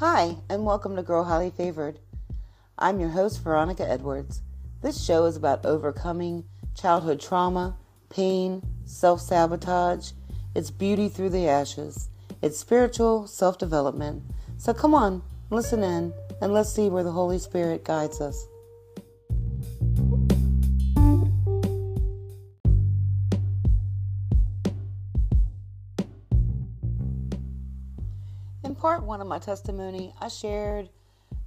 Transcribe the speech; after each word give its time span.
Hi, 0.00 0.36
and 0.50 0.66
welcome 0.66 0.94
to 0.96 1.02
Girl 1.02 1.24
Highly 1.24 1.48
Favored. 1.48 2.00
I'm 2.78 3.00
your 3.00 3.08
host, 3.08 3.42
Veronica 3.42 3.90
Edwards. 3.90 4.42
This 4.82 5.02
show 5.02 5.24
is 5.24 5.38
about 5.38 5.64
overcoming 5.64 6.44
childhood 6.74 7.18
trauma, 7.18 7.78
pain, 8.10 8.60
self 8.84 9.22
sabotage. 9.22 10.12
It's 10.54 10.70
beauty 10.70 11.08
through 11.08 11.30
the 11.30 11.48
ashes. 11.48 12.10
It's 12.42 12.58
spiritual 12.58 13.26
self 13.26 13.56
development. 13.56 14.22
So 14.58 14.74
come 14.74 14.94
on, 14.94 15.22
listen 15.48 15.82
in, 15.82 16.12
and 16.42 16.52
let's 16.52 16.70
see 16.70 16.90
where 16.90 17.02
the 17.02 17.12
Holy 17.12 17.38
Spirit 17.38 17.82
guides 17.82 18.20
us. 18.20 18.46
One 29.06 29.20
of 29.20 29.28
my 29.28 29.38
testimony, 29.38 30.12
I 30.20 30.26
shared 30.26 30.90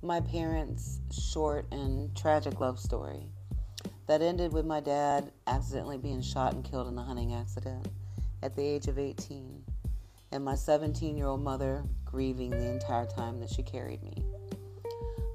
my 0.02 0.22
parents' 0.22 1.02
short 1.12 1.66
and 1.74 2.16
tragic 2.16 2.62
love 2.62 2.80
story 2.80 3.28
that 4.08 4.22
ended 4.22 4.54
with 4.54 4.66
my 4.66 4.80
dad 4.80 5.34
accidentally 5.46 5.98
being 5.98 6.22
shot 6.22 6.54
and 6.54 6.64
killed 6.64 6.88
in 6.88 6.98
a 6.98 7.04
hunting 7.04 7.34
accident 7.34 7.90
at 8.42 8.56
the 8.56 8.62
age 8.62 8.88
of 8.88 8.98
18, 8.98 9.62
and 10.32 10.46
my 10.46 10.56
17 10.56 11.18
year 11.18 11.28
old 11.28 11.44
mother 11.44 11.84
grieving 12.06 12.52
the 12.52 12.72
entire 12.72 13.06
time 13.06 13.42
that 13.42 13.50
she 13.50 13.62
carried 13.62 14.02
me. 14.04 14.24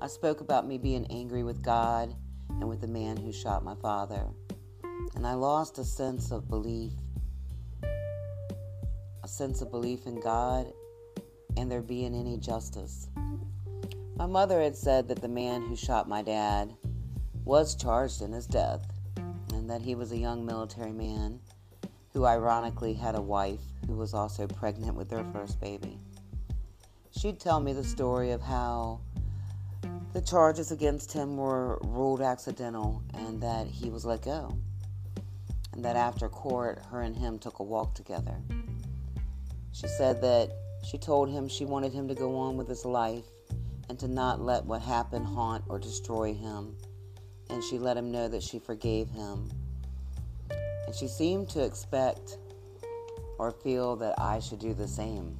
I 0.01 0.07
spoke 0.07 0.41
about 0.41 0.67
me 0.67 0.79
being 0.79 1.07
angry 1.11 1.43
with 1.43 1.63
God 1.63 2.15
and 2.49 2.67
with 2.67 2.81
the 2.81 2.89
man 2.89 3.19
who 3.19 3.33
shot 3.33 3.63
my 3.63 3.75
father, 3.75 4.25
and 5.15 5.27
I 5.27 5.35
lost 5.35 5.77
a 5.77 5.85
sense 5.85 6.31
of 6.31 6.49
belief, 6.49 6.93
a 9.23 9.29
sense 9.29 9.61
of 9.61 9.71
belief 9.71 10.07
in 10.07 10.21
God 10.21 10.73
and 11.57 11.71
there 11.71 11.83
being 11.83 12.15
any 12.15 12.37
justice. 12.37 13.09
My 14.17 14.27
mother 14.27 14.63
had 14.63 14.77
said 14.77 15.09
that 15.09 15.21
the 15.21 15.29
man 15.29 15.63
who 15.63 15.77
shot 15.77 16.09
my 16.09 16.23
dad 16.23 16.75
was 17.45 17.75
charged 17.75 18.23
in 18.23 18.33
his 18.33 18.47
death, 18.47 18.87
and 19.53 19.69
that 19.69 19.83
he 19.83 19.95
was 19.95 20.13
a 20.13 20.17
young 20.17 20.47
military 20.47 20.93
man 20.93 21.41
who 22.13 22.25
ironically 22.25 22.95
had 22.95 23.17
a 23.17 23.21
wife 23.21 23.61
who 23.87 23.97
was 23.97 24.15
also 24.15 24.47
pregnant 24.47 24.95
with 24.95 25.09
their 25.11 25.25
first 25.33 25.61
baby. 25.61 25.99
She'd 27.11 27.41
tell 27.41 27.61
me 27.61 27.73
the 27.73 27.85
story 27.85 28.31
of 28.31 28.41
how 28.41 29.01
the 30.13 30.21
charges 30.21 30.71
against 30.71 31.13
him 31.13 31.37
were 31.37 31.79
ruled 31.83 32.21
accidental 32.21 33.03
and 33.15 33.43
that 33.43 33.67
he 33.67 33.91
was 33.91 34.05
let 34.05 34.23
go. 34.23 34.57
And 35.73 35.85
that 35.85 35.97
after 35.97 36.29
court, 36.29 36.81
her 36.91 37.01
and 37.01 37.17
him 37.17 37.39
took 37.39 37.59
a 37.59 37.65
walk 37.65 37.95
together. 37.95 38.37
She 39.73 39.89
said 39.89 40.23
that 40.23 40.53
she 40.85 40.99
told 40.99 41.31
him 41.31 41.49
she 41.49 41.65
wanted 41.65 41.93
him 41.93 42.09
to 42.09 42.15
go 42.15 42.37
on 42.37 42.57
with 42.57 42.69
his 42.69 42.85
life 42.85 43.25
and 43.89 43.99
to 43.99 44.09
not 44.09 44.41
let 44.41 44.65
what 44.65 44.83
happened 44.83 45.27
haunt 45.27 45.65
or 45.69 45.79
destroy 45.79 46.35
him. 46.35 46.77
And 47.51 47.63
she 47.63 47.79
let 47.79 47.97
him 47.97 48.11
know 48.11 48.29
that 48.29 48.43
she 48.43 48.59
forgave 48.59 49.09
him. 49.11 49.51
And 50.51 50.95
she 50.95 51.09
seemed 51.09 51.49
to 51.51 51.65
expect 51.65 52.39
or 53.39 53.51
feel 53.51 53.97
that 53.97 54.15
I 54.19 54.41
should 54.41 54.59
do 54.59 54.75
the 54.75 54.89
same. 54.89 55.37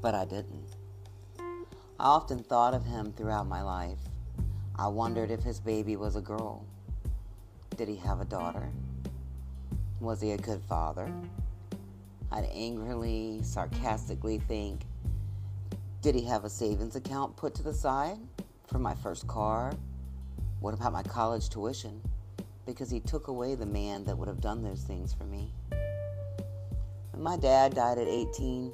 But 0.00 0.14
I 0.14 0.24
didn't. 0.24 0.64
I 1.98 2.06
often 2.06 2.42
thought 2.42 2.74
of 2.74 2.84
him 2.84 3.12
throughout 3.12 3.46
my 3.46 3.62
life. 3.62 3.98
I 4.78 4.88
wondered 4.88 5.30
if 5.30 5.42
his 5.42 5.58
baby 5.58 5.96
was 5.96 6.16
a 6.16 6.20
girl. 6.20 6.64
Did 7.76 7.88
he 7.88 7.96
have 7.96 8.20
a 8.20 8.24
daughter? 8.24 8.68
Was 10.00 10.20
he 10.20 10.32
a 10.32 10.38
good 10.38 10.60
father? 10.68 11.12
I'd 12.32 12.48
angrily, 12.52 13.40
sarcastically 13.42 14.38
think, 14.38 14.82
did 16.02 16.14
he 16.14 16.24
have 16.24 16.44
a 16.44 16.50
savings 16.50 16.96
account 16.96 17.36
put 17.36 17.54
to 17.56 17.62
the 17.62 17.74
side 17.74 18.18
for 18.66 18.78
my 18.78 18.94
first 18.94 19.26
car? 19.26 19.72
What 20.60 20.74
about 20.74 20.92
my 20.92 21.02
college 21.02 21.48
tuition? 21.48 22.00
Because 22.64 22.90
he 22.90 23.00
took 23.00 23.28
away 23.28 23.54
the 23.54 23.66
man 23.66 24.04
that 24.04 24.16
would 24.16 24.28
have 24.28 24.40
done 24.40 24.62
those 24.62 24.82
things 24.82 25.12
for 25.12 25.24
me. 25.24 25.52
When 27.12 27.22
my 27.22 27.36
dad 27.36 27.74
died 27.74 27.98
at 27.98 28.08
18, 28.08 28.72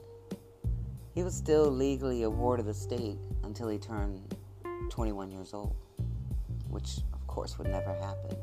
he 1.14 1.22
was 1.22 1.34
still 1.34 1.70
legally 1.70 2.22
a 2.22 2.30
ward 2.30 2.58
of 2.58 2.66
the 2.66 2.74
state 2.74 3.18
until 3.44 3.68
he 3.68 3.78
turned 3.78 4.34
21 4.88 5.30
years 5.30 5.52
old, 5.52 5.76
which 6.68 6.98
of 7.12 7.26
course 7.26 7.58
would 7.58 7.68
never 7.68 7.92
happen. 7.94 8.36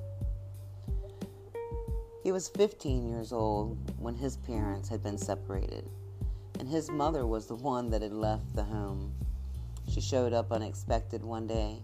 He 2.21 2.33
was 2.33 2.49
15 2.49 3.07
years 3.07 3.31
old 3.31 3.77
when 3.97 4.15
his 4.15 4.35
parents 4.35 4.89
had 4.89 5.01
been 5.01 5.17
separated, 5.17 5.89
and 6.59 6.67
his 6.67 6.91
mother 6.91 7.25
was 7.25 7.47
the 7.47 7.55
one 7.55 7.89
that 7.91 8.01
had 8.01 8.11
left 8.11 8.53
the 8.53 8.63
home. 8.63 9.13
She 9.87 10.01
showed 10.01 10.33
up 10.33 10.51
unexpected 10.51 11.23
one 11.23 11.47
day, 11.47 11.81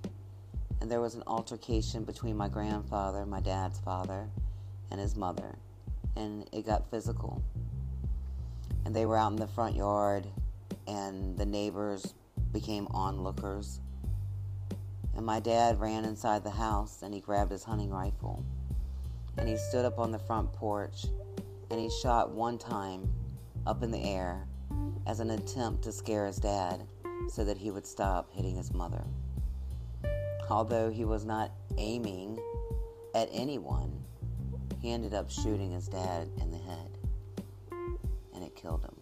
and 0.82 0.92
there 0.92 1.00
was 1.00 1.16
an 1.16 1.24
altercation 1.26 2.04
between 2.04 2.36
my 2.36 2.50
grandfather, 2.50 3.26
my 3.26 3.40
dad's 3.40 3.80
father, 3.80 4.28
and 4.92 5.00
his 5.00 5.16
mother, 5.16 5.56
and 6.18 6.46
it 6.52 6.66
got 6.66 6.92
physical. 6.92 7.42
And 8.84 8.94
they 8.94 9.06
were 9.06 9.18
out 9.18 9.32
in 9.32 9.38
the 9.38 9.48
front 9.48 9.78
yard, 9.78 10.28
and 10.86 11.38
the 11.38 11.46
neighbors 11.46 12.14
became 12.52 12.88
onlookers. 12.88 13.80
And 15.16 15.26
my 15.26 15.40
dad 15.40 15.80
ran 15.80 16.04
inside 16.04 16.44
the 16.44 16.52
house 16.52 17.04
and 17.04 17.14
he 17.14 17.22
grabbed 17.22 17.52
his 17.52 17.64
hunting 17.64 17.90
rifle 17.90 18.44
and 19.38 19.48
he 19.48 19.58
stood 19.58 19.86
up 19.86 20.00
on 20.00 20.12
the 20.12 20.20
front 20.20 20.52
porch 20.54 21.06
and 21.70 21.80
he 21.80 21.90
shot 21.90 22.32
one 22.32 22.58
time 22.58 23.10
up 23.66 23.84
in 23.84 23.92
the 23.92 24.04
air 24.04 24.48
as 25.08 25.20
an 25.20 25.32
attempt 25.32 25.84
to 25.84 25.92
scare 25.92 26.26
his 26.26 26.38
dad 26.38 26.88
so 27.30 27.44
that 27.44 27.58
he 27.58 27.72
would 27.72 27.86
stop 27.86 28.32
hitting 28.34 28.56
his 28.56 28.74
mother. 28.74 29.04
Although 30.50 30.90
he 30.92 31.06
was 31.06 31.26
not 31.26 31.52
aiming 31.78 32.40
at 33.14 33.30
anyone, 33.32 34.04
he 34.80 34.92
ended 34.92 35.14
up 35.14 35.30
shooting 35.30 35.72
his 35.72 35.88
dad 35.88 36.30
in 36.40 36.52
the 36.52 36.58
head 36.58 36.98
and 38.34 38.44
it 38.44 38.56
killed 38.56 38.84
him. 38.84 38.96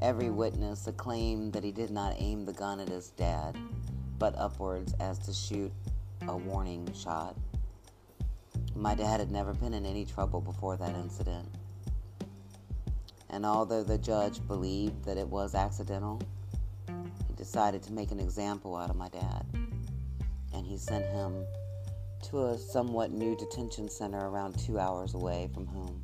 Every 0.00 0.30
witness 0.30 0.86
acclaimed 0.86 1.52
that 1.54 1.64
he 1.64 1.72
did 1.72 1.90
not 1.90 2.14
aim 2.18 2.44
the 2.44 2.52
gun 2.52 2.78
at 2.78 2.88
his 2.88 3.10
dad, 3.10 3.56
but 4.18 4.38
upwards 4.38 4.94
as 5.00 5.18
to 5.20 5.32
shoot 5.32 5.72
a 6.28 6.36
warning 6.36 6.88
shot. 6.94 7.36
My 8.78 8.94
dad 8.94 9.18
had 9.18 9.32
never 9.32 9.52
been 9.54 9.74
in 9.74 9.84
any 9.84 10.04
trouble 10.04 10.40
before 10.40 10.76
that 10.76 10.94
incident. 10.94 11.48
And 13.28 13.44
although 13.44 13.82
the 13.82 13.98
judge 13.98 14.46
believed 14.46 15.04
that 15.04 15.18
it 15.18 15.26
was 15.26 15.56
accidental, 15.56 16.22
he 16.86 17.34
decided 17.34 17.82
to 17.82 17.92
make 17.92 18.12
an 18.12 18.20
example 18.20 18.76
out 18.76 18.88
of 18.88 18.94
my 18.94 19.08
dad. 19.08 19.44
And 20.54 20.64
he 20.64 20.78
sent 20.78 21.06
him 21.06 21.44
to 22.30 22.46
a 22.46 22.56
somewhat 22.56 23.10
new 23.10 23.36
detention 23.36 23.88
center 23.88 24.28
around 24.28 24.56
two 24.56 24.78
hours 24.78 25.14
away 25.14 25.50
from 25.52 25.66
home. 25.66 26.00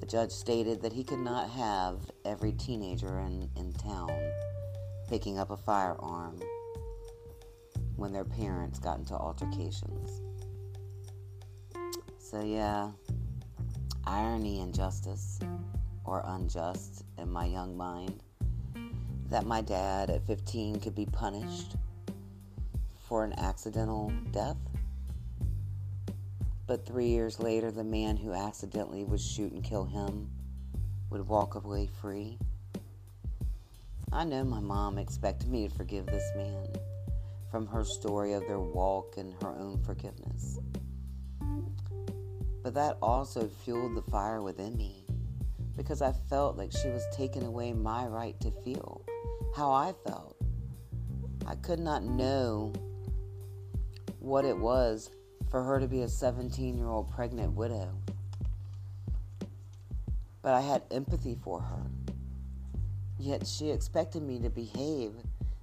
The 0.00 0.06
judge 0.06 0.32
stated 0.32 0.82
that 0.82 0.92
he 0.92 1.02
could 1.02 1.20
not 1.20 1.48
have 1.48 2.10
every 2.26 2.52
teenager 2.52 3.20
in, 3.20 3.48
in 3.56 3.72
town 3.72 4.12
picking 5.08 5.38
up 5.38 5.50
a 5.50 5.56
firearm 5.56 6.38
when 7.96 8.12
their 8.12 8.26
parents 8.26 8.78
got 8.78 8.98
into 8.98 9.14
altercations. 9.14 10.20
So, 12.32 12.40
yeah, 12.42 12.88
irony 14.06 14.60
and 14.60 14.74
justice, 14.74 15.38
or 16.06 16.22
unjust 16.28 17.04
in 17.18 17.30
my 17.30 17.44
young 17.44 17.76
mind, 17.76 18.22
that 19.28 19.44
my 19.44 19.60
dad 19.60 20.08
at 20.08 20.26
15 20.26 20.80
could 20.80 20.94
be 20.94 21.04
punished 21.04 21.76
for 23.06 23.22
an 23.22 23.34
accidental 23.38 24.10
death. 24.30 24.56
But 26.66 26.86
three 26.86 27.08
years 27.08 27.38
later, 27.38 27.70
the 27.70 27.84
man 27.84 28.16
who 28.16 28.32
accidentally 28.32 29.04
would 29.04 29.20
shoot 29.20 29.52
and 29.52 29.62
kill 29.62 29.84
him 29.84 30.30
would 31.10 31.28
walk 31.28 31.54
away 31.54 31.90
free. 32.00 32.38
I 34.10 34.24
know 34.24 34.42
my 34.42 34.60
mom 34.60 34.96
expected 34.96 35.50
me 35.50 35.68
to 35.68 35.74
forgive 35.74 36.06
this 36.06 36.32
man 36.34 36.66
from 37.50 37.66
her 37.66 37.84
story 37.84 38.32
of 38.32 38.46
their 38.46 38.58
walk 38.58 39.18
and 39.18 39.34
her 39.42 39.50
own 39.50 39.82
forgiveness. 39.84 40.58
But 42.62 42.74
that 42.74 42.96
also 43.02 43.48
fueled 43.64 43.96
the 43.96 44.02
fire 44.10 44.40
within 44.40 44.76
me 44.76 45.04
because 45.76 46.02
I 46.02 46.12
felt 46.12 46.56
like 46.56 46.70
she 46.72 46.88
was 46.88 47.04
taking 47.12 47.44
away 47.44 47.72
my 47.72 48.06
right 48.06 48.38
to 48.40 48.50
feel 48.62 49.02
how 49.56 49.72
I 49.72 49.94
felt. 50.06 50.36
I 51.46 51.56
could 51.56 51.80
not 51.80 52.04
know 52.04 52.72
what 54.20 54.44
it 54.44 54.56
was 54.56 55.10
for 55.50 55.62
her 55.62 55.80
to 55.80 55.88
be 55.88 56.02
a 56.02 56.08
17 56.08 56.78
year 56.78 56.88
old 56.88 57.10
pregnant 57.10 57.52
widow. 57.52 57.92
But 60.40 60.54
I 60.54 60.60
had 60.60 60.82
empathy 60.90 61.36
for 61.42 61.60
her. 61.60 61.90
Yet 63.18 63.46
she 63.46 63.70
expected 63.70 64.22
me 64.22 64.38
to 64.40 64.50
behave 64.50 65.12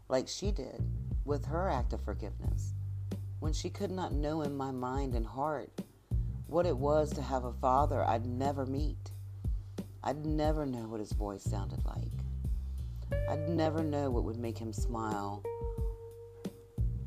like 0.10 0.28
she 0.28 0.52
did 0.52 0.84
with 1.26 1.46
her 1.46 1.70
act 1.70 1.94
of 1.94 2.02
forgiveness 2.02 2.74
when 3.40 3.54
she 3.54 3.70
could 3.70 3.92
not 3.92 4.14
know 4.14 4.42
in 4.42 4.56
my 4.56 4.72
mind 4.72 5.16
and 5.16 5.26
heart 5.26 5.70
what 6.50 6.66
it 6.66 6.76
was 6.76 7.14
to 7.14 7.22
have 7.22 7.44
a 7.44 7.54
father 7.54 8.04
I'd 8.04 8.26
never 8.26 8.66
meet. 8.66 9.12
I'd 10.04 10.26
never 10.26 10.66
know 10.66 10.88
what 10.88 11.00
his 11.00 11.12
voice 11.12 11.44
sounded 11.44 11.86
like. 11.86 12.12
I'd 13.30 13.48
never 13.50 13.84
know 13.84 14.10
what 14.10 14.24
would 14.24 14.40
make 14.40 14.58
him 14.58 14.74
smile 14.74 15.44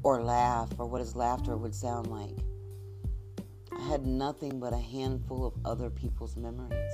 or 0.04 0.22
laugh 0.22 0.68
or 0.78 0.86
what 0.86 1.00
his 1.00 1.16
laughter 1.16 1.56
would 1.56 1.74
sound 1.74 2.06
like. 2.06 2.36
I 3.76 3.82
had 3.88 4.06
nothing 4.06 4.60
but 4.60 4.72
a 4.72 4.78
handful 4.78 5.44
of 5.44 5.54
other 5.64 5.90
people's 5.90 6.36
memories. 6.36 6.92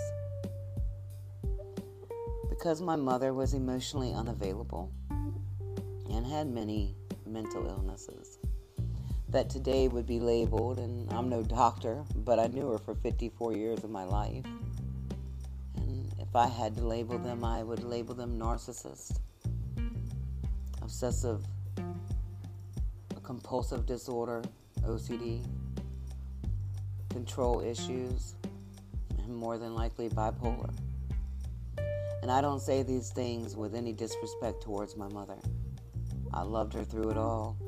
Because 2.48 2.80
my 2.80 2.96
mother 2.96 3.34
was 3.34 3.52
emotionally 3.52 4.14
unavailable 4.14 4.90
and 6.10 6.26
had 6.26 6.48
many 6.48 6.96
mental 7.26 7.66
illnesses 7.66 8.38
that 9.30 9.50
today 9.50 9.88
would 9.88 10.06
be 10.06 10.20
labeled, 10.20 10.78
and 10.78 11.12
I'm 11.12 11.28
no 11.28 11.42
doctor, 11.42 12.02
but 12.14 12.38
I 12.38 12.46
knew 12.46 12.70
her 12.70 12.78
for 12.78 12.94
54 12.94 13.52
years 13.54 13.84
of 13.84 13.90
my 13.90 14.04
life. 14.04 14.44
And 15.76 16.12
if 16.18 16.34
I 16.34 16.46
had 16.46 16.74
to 16.76 16.86
label 16.86 17.18
them, 17.18 17.44
I 17.44 17.62
would 17.62 17.84
label 17.84 18.14
them 18.14 18.38
narcissist, 18.38 19.18
obsessive, 20.80 21.44
compulsive 23.22 23.84
disorder, 23.84 24.42
OCD, 24.80 25.44
control 27.10 27.60
issues, 27.60 28.34
and 29.18 29.36
more 29.36 29.58
than 29.58 29.74
likely 29.74 30.08
bipolar. 30.08 30.74
And 32.22 32.30
I 32.30 32.40
don't 32.40 32.60
say 32.60 32.82
these 32.82 33.10
things 33.10 33.54
with 33.54 33.74
any 33.74 33.92
disrespect 33.92 34.62
towards 34.62 34.96
my 34.96 35.08
mother. 35.08 35.36
I 36.32 36.42
loved 36.42 36.72
her 36.72 36.84
through 36.84 37.10
it 37.10 37.18
all, 37.18 37.58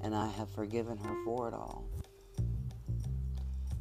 and 0.00 0.14
I 0.14 0.28
have 0.28 0.50
forgiven 0.50 0.98
her 0.98 1.14
for 1.24 1.48
it 1.48 1.54
all. 1.54 1.84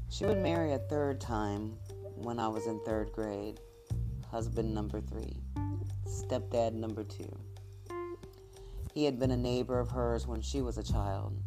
She 0.09 0.25
would 0.25 0.41
marry 0.41 0.73
a 0.73 0.79
third 0.79 1.21
time 1.21 1.77
when 2.15 2.39
I 2.39 2.47
was 2.47 2.65
in 2.65 2.79
third 2.83 3.11
grade. 3.11 3.59
Husband 4.31 4.73
number 4.73 4.99
three, 4.99 5.37
stepdad 6.05 6.73
number 6.73 7.03
two. 7.03 7.37
He 8.93 9.05
had 9.05 9.19
been 9.19 9.31
a 9.31 9.37
neighbor 9.37 9.79
of 9.79 9.89
hers 9.89 10.25
when 10.25 10.41
she 10.41 10.61
was 10.61 10.77
a 10.77 10.83
child. 10.83 11.39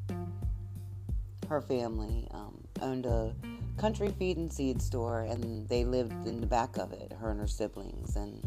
Her 1.49 1.61
family 1.61 2.29
um, 2.31 2.63
owned 2.81 3.07
a 3.07 3.35
country 3.77 4.15
feed 4.19 4.37
and 4.37 4.53
seed 4.53 4.81
store, 4.81 5.23
and 5.23 5.69
they 5.69 5.85
lived 5.85 6.27
in 6.27 6.41
the 6.41 6.47
back 6.47 6.77
of 6.77 6.93
it, 6.93 7.13
her 7.19 7.31
and 7.31 7.41
her 7.41 7.49
siblings. 7.49 8.15
And 8.15 8.41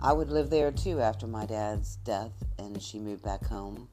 I 0.00 0.12
would 0.12 0.30
live 0.30 0.50
there 0.50 0.72
too 0.72 1.00
after 1.00 1.26
my 1.26 1.46
dad's 1.46 1.96
death, 1.96 2.32
and 2.58 2.80
she 2.80 2.98
moved 2.98 3.22
back 3.22 3.44
home. 3.44 3.88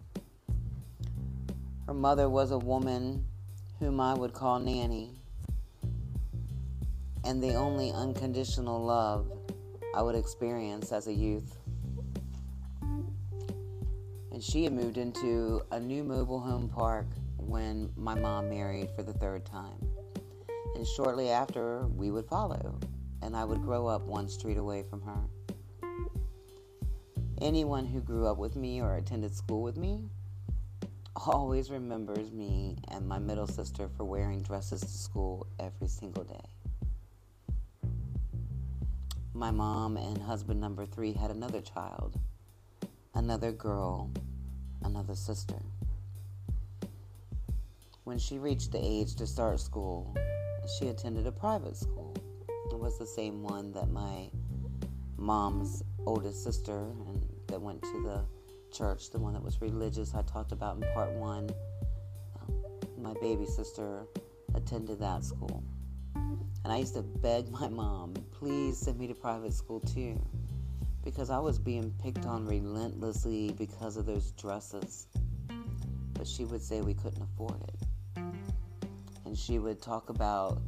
Her 1.88 1.94
mother 1.94 2.30
was 2.30 2.52
a 2.52 2.58
woman 2.58 3.26
whom 3.80 4.00
I 4.00 4.14
would 4.14 4.32
call 4.32 4.58
Nanny, 4.58 5.12
and 7.26 7.44
the 7.44 7.56
only 7.56 7.92
unconditional 7.92 8.82
love 8.82 9.30
I 9.94 10.02
would 10.02 10.16
experience 10.16 10.94
as 10.94 11.08
a 11.08 11.14
youth. 11.14 11.58
And 14.32 14.42
she 14.42 14.64
had 14.64 14.72
moved 14.72 14.98
into 14.98 15.62
a 15.72 15.80
new 15.80 16.06
mobile 16.06 16.40
home 16.40 16.70
park 16.70 17.06
when 17.36 17.92
my 17.98 18.16
mom 18.16 18.50
married 18.50 18.90
for 18.96 19.04
the 19.04 19.14
third 19.14 19.46
time. 19.46 19.78
And 20.76 20.88
shortly 20.88 21.30
after, 21.32 21.86
we 21.88 22.12
would 22.12 22.28
follow, 22.28 22.80
and 23.22 23.36
I 23.36 23.44
would 23.44 23.62
grow 23.62 23.88
up 23.88 24.04
one 24.04 24.30
street 24.30 24.58
away 24.58 24.84
from 24.84 25.02
her. 25.02 25.20
Anyone 27.42 27.86
who 27.86 28.00
grew 28.00 28.26
up 28.26 28.38
with 28.38 28.56
me 28.56 28.82
or 28.82 28.96
attended 28.96 29.36
school 29.36 29.62
with 29.62 29.76
me 29.76 30.10
always 31.16 31.70
remembers 31.70 32.32
me 32.32 32.78
and 32.90 33.08
my 33.08 33.20
middle 33.20 33.48
sister 33.48 33.88
for 33.96 34.04
wearing 34.04 34.42
dresses 34.42 34.82
to 34.82 34.88
school 34.88 35.48
every 35.60 35.88
single 35.88 36.24
day. 36.24 36.50
My 39.34 39.52
mom 39.52 39.98
and 39.98 40.22
husband 40.22 40.60
number 40.60 40.86
three 40.86 41.14
had 41.14 41.32
another 41.32 41.62
child, 41.62 42.20
another 43.16 43.52
girl, 43.52 44.12
another 44.84 45.16
sister. 45.16 45.62
When 48.04 48.18
she 48.18 48.38
reached 48.38 48.72
the 48.72 48.80
age 48.84 49.16
to 49.16 49.26
start 49.26 49.60
school, 49.60 50.16
she 50.78 50.88
attended 50.88 51.26
a 51.26 51.32
private 51.32 51.78
school. 51.78 52.14
It 52.72 52.78
was 52.78 52.98
the 52.98 53.06
same 53.08 53.44
one 53.44 53.72
that 53.74 53.90
my 53.90 54.30
mom's 55.18 55.84
oldest 56.06 56.44
sister 56.44 56.92
and 57.08 57.28
that 57.48 57.62
went 57.62 57.82
to 57.82 58.04
the 58.04 58.43
church, 58.74 59.12
the 59.12 59.20
one 59.20 59.34
that 59.34 59.44
was 59.44 59.62
religious, 59.62 60.16
I 60.16 60.24
talked 60.24 60.52
about 60.52 60.78
in 60.78 60.84
part 60.94 61.12
one. 61.14 61.50
Um, 62.42 62.56
my 62.98 63.14
baby 63.22 63.46
sister 63.46 64.06
attended 64.56 65.00
that 65.00 65.24
school. 65.24 65.64
And 66.16 66.72
I 66.72 66.78
used 66.78 66.96
to 66.96 67.02
beg 67.02 67.52
my 67.52 67.68
mom, 67.68 68.14
please 68.32 68.78
send 68.78 68.98
me 68.98 69.08
to 69.08 69.14
private 69.14 69.54
school 69.54 69.80
too. 69.82 70.20
Because 71.04 71.30
I 71.30 71.38
was 71.38 71.60
being 71.60 71.94
picked 72.02 72.26
on 72.26 72.46
relentlessly 72.46 73.52
because 73.58 73.98
of 73.98 74.06
those 74.06 74.32
dresses. 74.32 75.08
But 76.14 76.28
she 76.28 76.46
would 76.46 76.62
say 76.62 76.82
we 76.82 76.94
couldn't 76.94 77.22
afford 77.22 77.62
it. 77.64 78.24
And 79.26 79.38
she 79.38 79.60
would 79.60 79.82
talk 79.82 80.10
about 80.10 80.62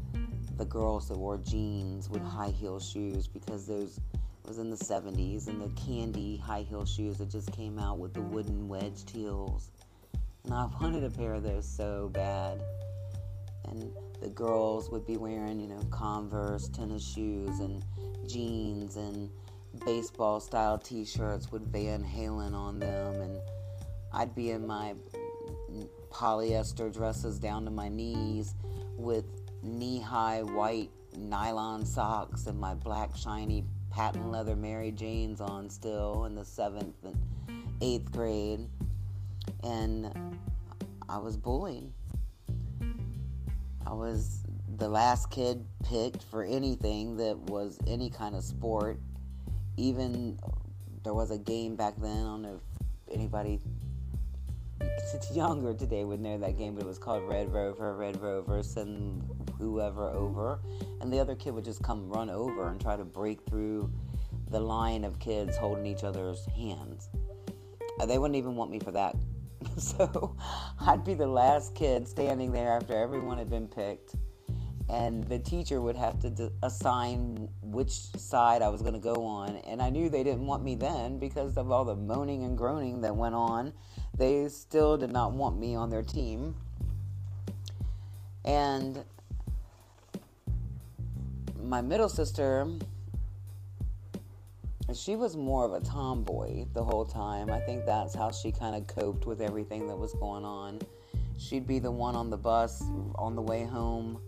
the 0.58 0.66
girls 0.66 1.08
that 1.08 1.18
wore 1.18 1.38
jeans 1.38 2.10
with 2.10 2.22
high 2.22 2.50
heel 2.50 2.80
shoes 2.80 3.28
because 3.28 3.66
those 3.68 4.00
was 4.48 4.60
in 4.60 4.70
the 4.70 4.78
70s 4.78 5.48
and 5.48 5.62
the 5.62 5.70
candy 5.82 6.38
high 6.38 6.62
heel 6.62 6.86
shoes 6.86 7.18
that 7.18 7.30
just 7.30 7.52
came 7.52 7.80
out 7.80 7.98
with 7.98 8.14
the 8.14 8.22
wooden 8.22 8.68
wedged 8.68 9.10
heels. 9.10 9.72
And 10.44 10.54
I 10.54 10.68
wanted 10.80 11.04
a 11.04 11.10
pair 11.10 11.34
of 11.34 11.44
those 11.44 11.68
so 11.68 12.10
bad. 12.14 12.62
And 13.68 13.92
the 14.22 14.30
girls 14.30 14.90
would 14.92 15.06
be 15.08 15.18
wearing, 15.18 15.60
you 15.60 15.68
know, 15.68 15.82
Converse 15.90 16.70
tennis 16.70 17.08
shoes 17.08 17.60
and 17.60 17.84
jeans 18.28 18.96
and 18.96 19.30
baseball 19.86 20.40
style 20.40 20.78
t 20.78 21.04
shirts 21.06 21.52
with 21.52 21.72
Van 21.72 22.04
Halen 22.04 22.54
on 22.54 22.80
them. 22.80 23.16
And 23.22 23.40
I'd 24.14 24.36
be 24.36 24.52
in 24.52 24.68
my 24.68 24.94
polyester 26.12 26.94
dresses 26.94 27.40
down 27.40 27.66
to 27.66 27.72
my 27.72 27.90
knees 27.90 28.54
with 28.98 29.26
knee 29.64 30.00
high 30.00 30.44
white 30.44 30.92
nylon 31.18 31.86
socks 31.86 32.46
and 32.46 32.60
my 32.60 32.74
black 32.74 33.16
shiny 33.16 33.64
patent 33.96 34.30
leather 34.30 34.58
Mary 34.58 34.92
Janes 34.92 35.40
on 35.40 35.70
still 35.70 36.26
in 36.26 36.36
the 36.36 36.44
seventh 36.44 36.96
and 37.06 37.18
eighth 37.82 38.12
grade, 38.12 38.68
and 39.64 40.12
I 41.08 41.18
was 41.18 41.38
bullied. 41.38 41.90
I 43.88 43.94
was 43.94 44.44
the 44.78 44.90
last 44.90 45.32
kid 45.32 45.66
picked 45.86 46.24
for 46.24 46.44
anything 46.44 47.16
that 47.16 47.38
was 47.38 47.80
any 47.88 48.10
kind 48.10 48.36
of 48.36 48.44
sport. 48.44 49.00
Even 49.78 50.38
there 51.04 51.14
was 51.14 51.32
a 51.32 51.38
game 51.38 51.78
back 51.78 51.94
then. 51.98 52.18
I 52.18 52.24
don't 52.24 52.42
know 52.42 52.60
if 52.60 53.16
anybody 53.16 53.62
younger 55.36 55.74
today 55.74 56.06
would 56.06 56.22
know 56.22 56.38
that 56.38 56.58
game, 56.58 56.76
but 56.76 56.84
it 56.84 56.88
was 56.88 56.98
called 56.98 57.28
Red 57.28 57.52
Rover. 57.52 57.96
Red 57.96 58.22
Rover 58.22 58.64
send 58.64 59.22
whoever 59.58 60.10
over, 60.10 60.60
and 61.02 61.12
the 61.12 61.20
other 61.20 61.36
kid 61.36 61.54
would 61.54 61.66
just 61.66 61.84
come 61.84 62.10
run 62.10 62.30
over 62.30 62.70
and 62.70 62.80
try 62.80 62.96
to 62.96 63.04
break 63.04 63.46
through 63.46 63.92
the 64.50 64.60
line 64.60 65.04
of 65.04 65.20
kids 65.20 65.58
holding 65.58 65.86
each 65.86 66.04
other's 66.04 66.46
hands. 66.56 67.10
Uh, 68.00 68.06
they 68.06 68.18
wouldn't 68.18 68.38
even 68.38 68.56
want 68.56 68.72
me 68.72 68.80
for 68.80 68.92
that. 68.92 69.16
so 69.78 70.36
I'd 70.80 71.04
be 71.04 71.14
the 71.14 71.28
last 71.28 71.76
kid 71.76 72.08
standing 72.08 72.52
there 72.52 72.72
after 72.72 72.96
everyone 72.96 73.38
had 73.38 73.50
been 73.50 73.68
picked. 73.68 74.16
And 74.88 75.24
the 75.24 75.40
teacher 75.40 75.82
would 75.82 75.96
have 75.96 76.20
to 76.20 76.30
d- 76.30 76.50
assign 76.62 77.50
which 77.64 77.92
side 77.92 78.62
I 78.62 78.70
was 78.70 78.84
going 78.84 78.94
to 78.94 79.00
go 79.00 79.26
on. 79.26 79.56
And 79.68 79.82
I 79.82 79.90
knew 79.90 80.10
they 80.10 80.24
didn't 80.24 80.46
want 80.46 80.64
me 80.64 80.76
then 80.76 81.18
because 81.18 81.58
of 81.58 81.72
all 81.72 81.84
the 81.86 81.96
moaning 81.96 82.44
and 82.44 82.56
groaning 82.56 83.02
that 83.02 83.16
went 83.16 83.34
on. 83.34 83.74
They 84.18 84.48
still 84.48 84.98
did 84.98 85.12
not 85.12 85.34
want 85.34 85.60
me 85.60 85.76
on 85.76 85.90
their 85.90 86.04
team. 86.04 86.56
And 88.46 89.04
my 91.62 91.82
middle 91.82 92.08
sister, 92.08 92.68
she 94.94 95.16
was 95.16 95.36
more 95.36 95.66
of 95.66 95.74
a 95.74 95.80
tomboy 95.82 96.66
the 96.74 96.84
whole 96.84 97.06
time. 97.06 97.52
I 97.52 97.60
think 97.60 97.86
that's 97.86 98.14
how 98.16 98.32
she 98.32 98.52
kind 98.52 98.76
of 98.76 98.88
coped 98.88 99.26
with 99.26 99.42
everything 99.42 99.88
that 99.88 99.98
was 99.98 100.14
going 100.14 100.46
on. 100.46 100.80
She'd 101.38 101.68
be 101.68 101.80
the 101.80 101.92
one 101.92 102.16
on 102.16 102.30
the 102.30 102.38
bus 102.38 102.84
on 103.16 103.36
the 103.36 103.42
way 103.42 103.66
home, 103.66 104.22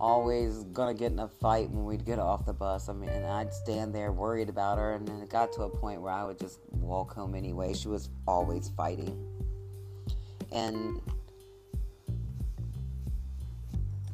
always 0.00 0.64
gonna 0.64 0.94
get 0.94 1.12
in 1.12 1.18
a 1.18 1.28
fight 1.28 1.70
when 1.70 1.84
we'd 1.84 2.04
get 2.04 2.18
off 2.18 2.46
the 2.46 2.52
bus. 2.52 2.88
I 2.88 2.92
mean, 2.92 3.10
and 3.10 3.26
I'd 3.26 3.52
stand 3.52 3.94
there 3.94 4.12
worried 4.12 4.48
about 4.48 4.78
her, 4.78 4.94
and 4.94 5.06
then 5.06 5.20
it 5.20 5.28
got 5.28 5.52
to 5.54 5.62
a 5.62 5.68
point 5.68 6.00
where 6.00 6.12
I 6.12 6.24
would 6.24 6.38
just 6.38 6.60
walk 6.70 7.14
home 7.14 7.34
anyway. 7.34 7.74
She 7.74 7.88
was 7.88 8.08
always 8.26 8.68
fighting. 8.70 9.16
And 10.52 11.00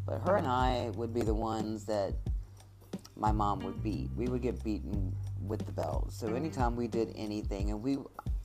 but 0.07 0.21
her 0.21 0.37
and 0.37 0.47
I 0.47 0.91
would 0.97 1.15
be 1.15 1.23
the 1.23 1.35
ones 1.35 1.85
that 1.87 2.15
my 3.17 3.33
mom 3.33 3.61
would 3.61 3.83
beat. 3.83 4.11
We 4.17 4.27
would 4.29 4.43
get 4.43 4.63
beaten 4.63 5.15
with 5.41 5.65
the 5.65 5.73
belt. 5.73 6.13
So 6.13 6.35
anytime 6.35 6.77
we 6.77 6.89
did 6.89 7.13
anything, 7.17 7.71
and 7.71 7.83
we, 7.83 7.99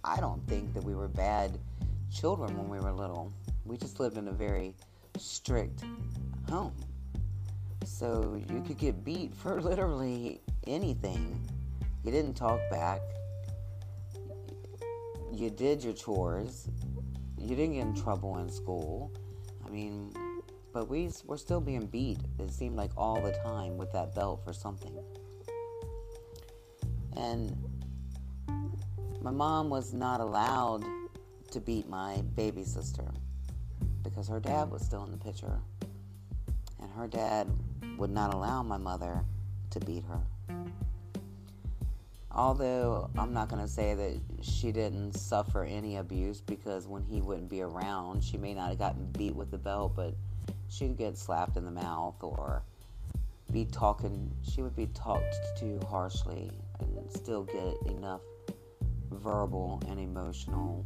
I 0.03 0.19
don't 0.19 0.45
think 0.47 0.73
that 0.73 0.83
we 0.83 0.95
were 0.95 1.07
bad 1.07 1.57
children 2.13 2.57
when 2.57 2.69
we 2.69 2.79
were 2.79 2.91
little. 2.91 3.33
We 3.65 3.77
just 3.77 3.99
lived 3.99 4.17
in 4.17 4.27
a 4.27 4.31
very 4.31 4.73
strict 5.17 5.83
home. 6.49 6.73
So 7.85 8.41
you 8.49 8.61
could 8.61 8.77
get 8.77 9.03
beat 9.03 9.35
for 9.35 9.61
literally 9.69 10.41
anything. 10.67 11.39
You 12.03 12.11
didn't 12.11 12.35
talk 12.35 12.59
back. 12.69 13.01
you 15.31 15.49
did 15.49 15.83
your 15.83 15.93
chores. 15.93 16.67
You 17.37 17.55
didn't 17.55 17.73
get 17.73 17.87
in 17.87 17.95
trouble 17.95 18.37
in 18.39 18.49
school. 18.49 19.11
I 19.65 19.69
mean, 19.69 20.13
but 20.73 20.89
we 20.89 21.09
were 21.25 21.37
still 21.37 21.61
being 21.61 21.85
beat, 21.85 22.19
it 22.37 22.51
seemed 22.51 22.75
like 22.75 22.91
all 22.97 23.21
the 23.21 23.31
time 23.43 23.77
with 23.77 23.91
that 23.93 24.13
belt 24.13 24.43
for 24.43 24.53
something. 24.53 24.93
And 27.15 27.55
my 29.21 29.31
mom 29.31 29.69
was 29.69 29.93
not 29.93 30.19
allowed 30.19 30.83
to 31.51 31.59
beat 31.59 31.89
my 31.89 32.21
baby 32.35 32.63
sister 32.63 33.05
because 34.03 34.27
her 34.27 34.39
dad 34.39 34.69
was 34.69 34.83
still 34.83 35.03
in 35.03 35.11
the 35.11 35.17
picture. 35.17 35.59
And 36.81 36.91
her 36.91 37.07
dad 37.07 37.47
would 37.97 38.09
not 38.09 38.33
allow 38.33 38.63
my 38.63 38.77
mother 38.77 39.23
to 39.71 39.79
beat 39.79 40.03
her. 40.05 40.21
Although 42.31 43.09
I'm 43.17 43.33
not 43.33 43.49
going 43.49 43.61
to 43.61 43.67
say 43.67 43.95
that 43.95 44.19
she 44.41 44.71
didn't 44.71 45.13
suffer 45.13 45.63
any 45.63 45.97
abuse 45.97 46.41
because 46.41 46.87
when 46.87 47.03
he 47.03 47.21
wouldn't 47.21 47.49
be 47.49 47.61
around, 47.61 48.23
she 48.23 48.37
may 48.37 48.53
not 48.53 48.69
have 48.69 48.79
gotten 48.79 49.05
beat 49.17 49.35
with 49.35 49.51
the 49.51 49.57
belt, 49.57 49.93
but 49.95 50.13
she'd 50.69 50.97
get 50.97 51.17
slapped 51.17 51.57
in 51.57 51.65
the 51.65 51.71
mouth 51.71 52.15
or 52.21 52.63
be 53.51 53.65
talking, 53.65 54.31
she 54.43 54.61
would 54.61 54.75
be 54.75 54.85
talked 54.87 55.35
to 55.57 55.79
harshly 55.89 56.51
and 56.79 57.11
still 57.11 57.43
get 57.43 57.75
enough 57.87 58.21
verbal 59.11 59.81
and 59.87 59.99
emotional, 59.99 60.85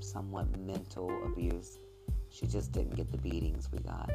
somewhat 0.00 0.46
mental 0.58 1.10
abuse. 1.26 1.78
She 2.30 2.46
just 2.46 2.72
didn't 2.72 2.96
get 2.96 3.12
the 3.12 3.18
beatings 3.18 3.70
we 3.70 3.78
got. 3.80 4.10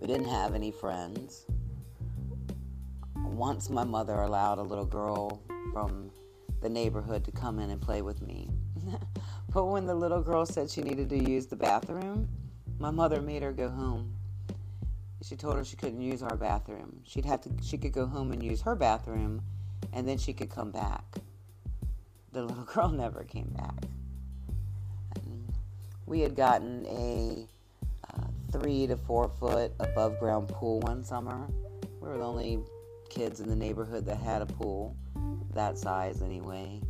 We 0.00 0.06
didn't 0.06 0.28
have 0.28 0.54
any 0.54 0.70
friends. 0.70 1.44
Once 3.16 3.68
my 3.68 3.84
mother 3.84 4.14
allowed 4.14 4.58
a 4.58 4.62
little 4.62 4.86
girl 4.86 5.42
from 5.72 6.10
the 6.62 6.68
neighborhood 6.70 7.24
to 7.24 7.30
come 7.30 7.58
in 7.58 7.70
and 7.70 7.80
play 7.80 8.00
with 8.00 8.22
me. 8.22 8.48
but 9.52 9.66
when 9.66 9.86
the 9.86 9.94
little 9.94 10.22
girl 10.22 10.46
said 10.46 10.70
she 10.70 10.80
needed 10.80 11.10
to 11.10 11.18
use 11.18 11.46
the 11.46 11.56
bathroom, 11.56 12.28
my 12.78 12.90
mother 12.90 13.20
made 13.20 13.42
her 13.42 13.52
go 13.52 13.68
home. 13.68 14.14
She 15.22 15.36
told 15.36 15.56
her 15.56 15.64
she 15.64 15.76
couldn't 15.76 16.00
use 16.00 16.22
our 16.22 16.36
bathroom. 16.36 17.00
She'd 17.04 17.26
have 17.26 17.42
to 17.42 17.50
she 17.62 17.76
could 17.76 17.92
go 17.92 18.06
home 18.06 18.32
and 18.32 18.42
use 18.42 18.62
her 18.62 18.74
bathroom 18.74 19.42
and 19.92 20.08
then 20.08 20.16
she 20.16 20.32
could 20.32 20.50
come 20.50 20.70
back. 20.70 21.04
The 22.32 22.42
little 22.46 22.64
girl 22.64 22.88
never 22.88 23.24
came 23.24 23.50
back. 23.50 23.84
We 26.06 26.20
had 26.20 26.34
gotten 26.34 26.86
a 26.86 27.46
three 28.52 28.86
to 28.86 28.96
four 28.96 29.28
foot 29.28 29.72
above 29.80 30.18
ground 30.18 30.48
pool 30.48 30.80
one 30.80 31.04
summer. 31.04 31.48
We 32.00 32.08
were 32.08 32.18
the 32.18 32.24
only 32.24 32.60
kids 33.08 33.40
in 33.40 33.48
the 33.48 33.56
neighborhood 33.56 34.06
that 34.06 34.18
had 34.18 34.42
a 34.42 34.46
pool, 34.46 34.96
that 35.54 35.78
size 35.78 36.22
anyway. 36.22 36.80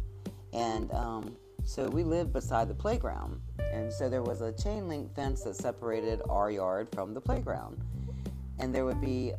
And 0.53 0.93
um, 0.93 1.37
so 1.65 1.89
we 1.89 2.05
lived 2.05 2.33
beside 2.33 2.69
the 2.69 2.75
playground. 2.75 3.41
And 3.73 3.93
so 3.93 4.09
there 4.09 4.23
was 4.23 4.41
a 4.41 4.53
chain 4.53 4.89
link 4.89 5.15
fence 5.15 5.43
that 5.45 5.57
separated 5.57 6.21
our 6.29 6.51
yard 6.51 6.89
from 6.93 7.15
the 7.15 7.21
playground. 7.21 7.83
And 8.59 8.75
there 8.75 8.85
would 8.85 9.01
be 9.01 9.33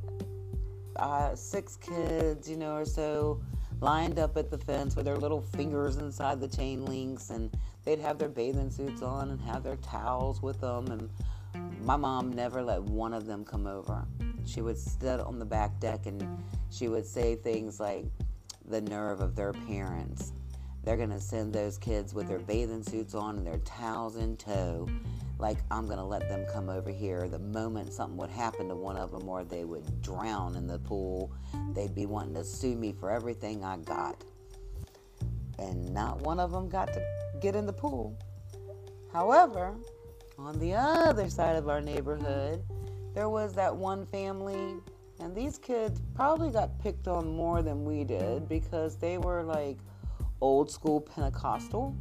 uh, 0.96 1.36
six 1.36 1.78
kids, 1.78 2.50
you 2.50 2.58
know, 2.58 2.76
or 2.76 2.86
so 2.86 3.42
lined 3.80 4.20
up 4.20 4.38
at 4.38 4.52
the 4.52 4.58
fence 4.58 4.96
with 4.96 5.06
their 5.06 5.18
little 5.18 5.42
fingers 5.42 5.98
inside 5.98 6.40
the 6.40 6.48
chain 6.48 6.86
links. 6.86 7.30
And 7.30 7.52
they'd 7.84 8.00
have 8.00 8.18
their 8.18 8.30
bathing 8.30 8.72
suits 8.72 9.02
on 9.02 9.32
and 9.32 9.42
have 9.42 9.64
their 9.64 9.78
towels 9.78 10.42
with 10.42 10.60
them. 10.62 10.88
And 10.88 11.10
my 11.84 11.96
mom 11.96 12.34
never 12.34 12.62
let 12.62 12.82
one 12.82 13.14
of 13.14 13.26
them 13.26 13.44
come 13.44 13.68
over. 13.68 14.06
She 14.46 14.62
would 14.62 14.78
sit 14.78 15.20
on 15.20 15.40
the 15.40 15.46
back 15.46 15.80
deck 15.80 16.06
and 16.06 16.44
she 16.70 16.88
would 16.88 17.06
say 17.06 17.36
things 17.36 17.80
like, 17.80 18.06
the 18.70 18.80
nerve 18.80 19.22
of 19.22 19.36
their 19.36 19.52
parents 19.52 20.32
they're 20.84 20.98
going 20.98 21.12
to 21.12 21.20
send 21.20 21.54
those 21.54 21.78
kids 21.78 22.14
with 22.14 22.28
their 22.28 22.40
bathing 22.40 22.84
suits 22.84 23.14
on 23.14 23.38
and 23.38 23.46
their 23.46 23.60
towels 23.60 24.16
in 24.16 24.36
tow. 24.36 24.88
Like, 25.38 25.58
I'm 25.70 25.86
going 25.86 25.98
to 25.98 26.04
let 26.04 26.28
them 26.28 26.46
come 26.52 26.70
over 26.70 26.90
here. 26.90 27.28
The 27.28 27.40
moment 27.40 27.94
something 27.94 28.18
would 28.18 28.30
happen 28.30 28.68
to 28.70 28.76
one 28.76 28.98
of 28.98 29.12
them 29.12 29.28
or 29.28 29.44
they 29.44 29.64
would 29.64 30.02
drown 30.02 30.56
in 30.56 30.68
the 30.68 30.80
pool, 30.80 31.32
they'd 31.74 31.94
be 31.94 32.06
wanting 32.06 32.36
to 32.36 32.44
sue 32.44 32.76
me 32.76 32.94
for 32.94 33.12
everything 33.12 33.64
I 33.64 33.78
got. 33.78 34.24
And 35.60 35.94
not 35.94 36.22
one 36.22 36.40
of 36.40 36.52
them 36.52 36.68
got 36.68 36.92
to 36.94 37.02
get 37.42 37.56
in 37.56 37.66
the 37.66 37.74
pool. 37.74 38.18
However, 39.14 39.76
on 40.46 40.60
the 40.60 40.74
other 40.74 41.30
side 41.30 41.56
of 41.56 41.70
our 41.70 41.82
neighborhood, 41.82 42.64
there 43.14 43.30
was 43.30 43.54
that 43.54 43.76
one 43.76 44.06
family, 44.06 44.76
and 45.20 45.36
these 45.36 45.58
kids 45.58 46.02
probably 46.16 46.50
got 46.50 46.80
picked 46.80 47.08
on 47.08 47.36
more 47.36 47.62
than 47.62 47.86
we 47.86 48.04
did 48.04 48.50
because 48.50 48.98
they 48.98 49.18
were 49.18 49.44
like 49.44 49.78
old 50.42 50.72
school 50.72 51.00
Pentecostal 51.00 51.96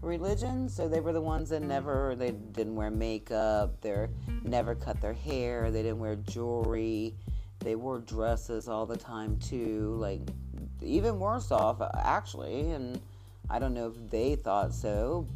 religion. 0.00 0.68
So 0.68 0.88
they 0.88 1.00
were 1.00 1.12
the 1.12 1.20
ones 1.20 1.48
that 1.50 1.62
never, 1.62 2.14
they 2.16 2.30
didn't 2.30 2.74
wear 2.74 2.90
makeup, 2.90 3.80
they 3.80 4.08
never 4.42 4.74
cut 4.74 5.00
their 5.00 5.12
hair, 5.12 5.70
they 5.70 5.82
didn't 5.82 5.98
wear 5.98 6.16
jewelry, 6.16 7.14
they 7.60 7.74
wore 7.74 7.98
dresses 7.98 8.68
all 8.68 8.86
the 8.86 8.96
time 8.96 9.38
too. 9.38 9.96
Like, 9.98 10.20
even 10.80 11.18
worse 11.18 11.50
off, 11.50 11.80
actually. 11.94 12.70
And 12.72 13.00
I 13.50 13.58
don't 13.58 13.74
know 13.74 13.88
if 13.88 14.10
they 14.10 14.36
thought 14.36 14.72
so. 14.72 15.26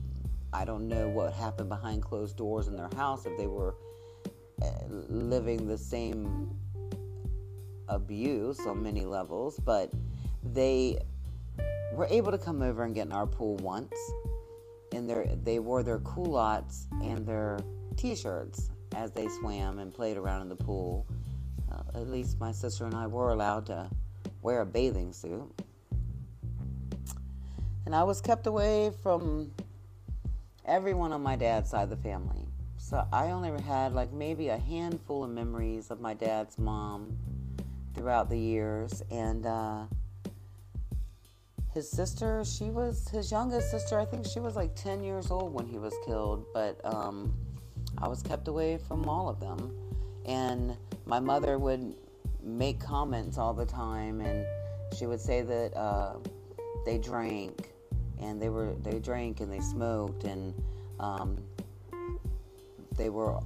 I 0.57 0.65
don't 0.65 0.89
know 0.89 1.07
what 1.09 1.35
happened 1.35 1.69
behind 1.69 2.03
closed 2.03 2.39
doors 2.39 2.67
in 2.67 2.77
their 2.77 2.89
house 2.97 3.27
if 3.27 3.37
they 3.37 3.47
were 3.47 3.75
eh, 4.63 4.71
living 4.89 5.67
the 5.67 5.77
same 5.77 6.49
abuse 7.89 8.59
on 8.67 8.83
many 8.83 9.05
levels, 9.05 9.61
but 9.61 9.93
they 10.43 10.99
were 11.93 12.07
able 12.07 12.33
to 12.33 12.39
come 12.39 12.63
over 12.63 12.85
and 12.85 12.95
get 12.95 13.05
in 13.05 13.13
our 13.13 13.27
pool 13.27 13.57
once. 13.57 13.93
And 14.95 15.11
they 15.45 15.59
wore 15.59 15.83
their 15.83 15.99
culottes 15.99 16.87
and 17.03 17.27
their 17.27 17.59
t-shirts 17.99 18.71
as 18.95 19.11
they 19.13 19.29
swam 19.29 19.79
and 19.79 19.93
played 19.93 20.17
around 20.17 20.41
in 20.41 20.49
the 20.49 20.57
pool. 20.57 21.07
Uh, 21.71 22.01
at 22.01 22.09
least 22.09 22.41
my 22.41 22.53
sister 22.53 22.87
and 22.87 22.95
I 22.95 23.07
were 23.07 23.33
allowed 23.33 23.67
to 23.67 23.91
wear 24.41 24.63
a 24.63 24.67
bathing 24.67 25.13
suit. 25.13 25.53
And 27.85 27.95
I 27.95 28.05
was 28.05 28.23
kept 28.23 28.47
away 28.47 28.91
from 29.03 29.51
everyone 30.67 31.13
on 31.13 31.23
my 31.23 31.37
dad's 31.37 31.71
side 31.71 31.85
of 31.85 31.91
the 31.91 31.97
family. 31.97 32.47
So 32.77 33.07
I 33.13 33.31
only 33.31 33.51
had 33.63 33.95
like 33.95 34.13
maybe 34.13 34.49
a 34.49 34.59
handful 34.59 35.25
of 35.25 35.31
memories 35.31 35.91
of 35.91 36.01
my 36.01 36.15
dad's 36.15 36.59
mom 36.59 37.17
throughout 37.95 38.29
the 38.29 38.39
years. 38.39 39.03
And 39.11 39.47
uh, 39.47 39.85
his 41.73 41.91
sister, 41.91 42.45
she 42.45 42.65
was 42.65 43.09
his 43.09 43.31
youngest 43.31 43.71
sister. 43.71 43.99
I 43.99 44.05
think 44.05 44.27
she 44.27 44.41
was 44.41 44.57
like 44.57 44.75
10 44.75 45.03
years 45.03 45.31
old 45.31 45.53
when 45.55 45.67
he 45.67 45.79
was 45.79 45.95
killed, 46.05 46.45
but 46.53 46.79
um, 46.85 47.33
I 47.99 48.09
was 48.09 48.23
kept 48.23 48.49
away 48.49 48.79
from 48.79 49.09
all 49.09 49.29
of 49.29 49.41
them. 49.41 49.75
And 50.27 50.77
my 51.07 51.21
mother 51.21 51.59
would 51.59 51.95
make 52.43 52.81
comments 52.81 53.39
all 53.39 53.55
the 53.55 53.67
time, 53.67 54.21
and 54.21 54.45
she 54.97 55.07
would 55.07 55.21
say 55.21 55.43
that 55.43 55.77
uh, 55.77 56.15
they 56.85 56.99
drank, 56.99 57.69
and 58.21 58.41
they 58.41 58.49
were 58.49 58.75
they 58.83 58.99
drank 58.99 59.41
and 59.41 59.53
they 59.53 59.61
smoked, 59.61 60.25
and 60.25 60.55
um, 61.01 61.37
they 62.97 63.11
were 63.11 63.39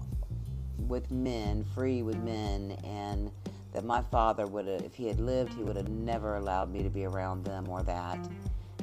with 0.88 1.10
men, 1.10 1.64
free 1.74 2.02
with 2.02 2.16
men, 2.18 2.76
and 2.84 3.30
that 3.72 3.84
my 3.84 4.02
father 4.10 4.46
would 4.46 4.66
have, 4.66 4.82
if 4.82 4.94
he 4.94 5.06
had 5.06 5.20
lived, 5.20 5.54
he 5.54 5.62
would 5.62 5.76
have 5.76 5.88
never 5.88 6.36
allowed 6.36 6.72
me 6.72 6.82
to 6.82 6.90
be 6.90 7.04
around 7.04 7.44
them 7.44 7.68
or 7.68 7.82
that, 7.82 8.18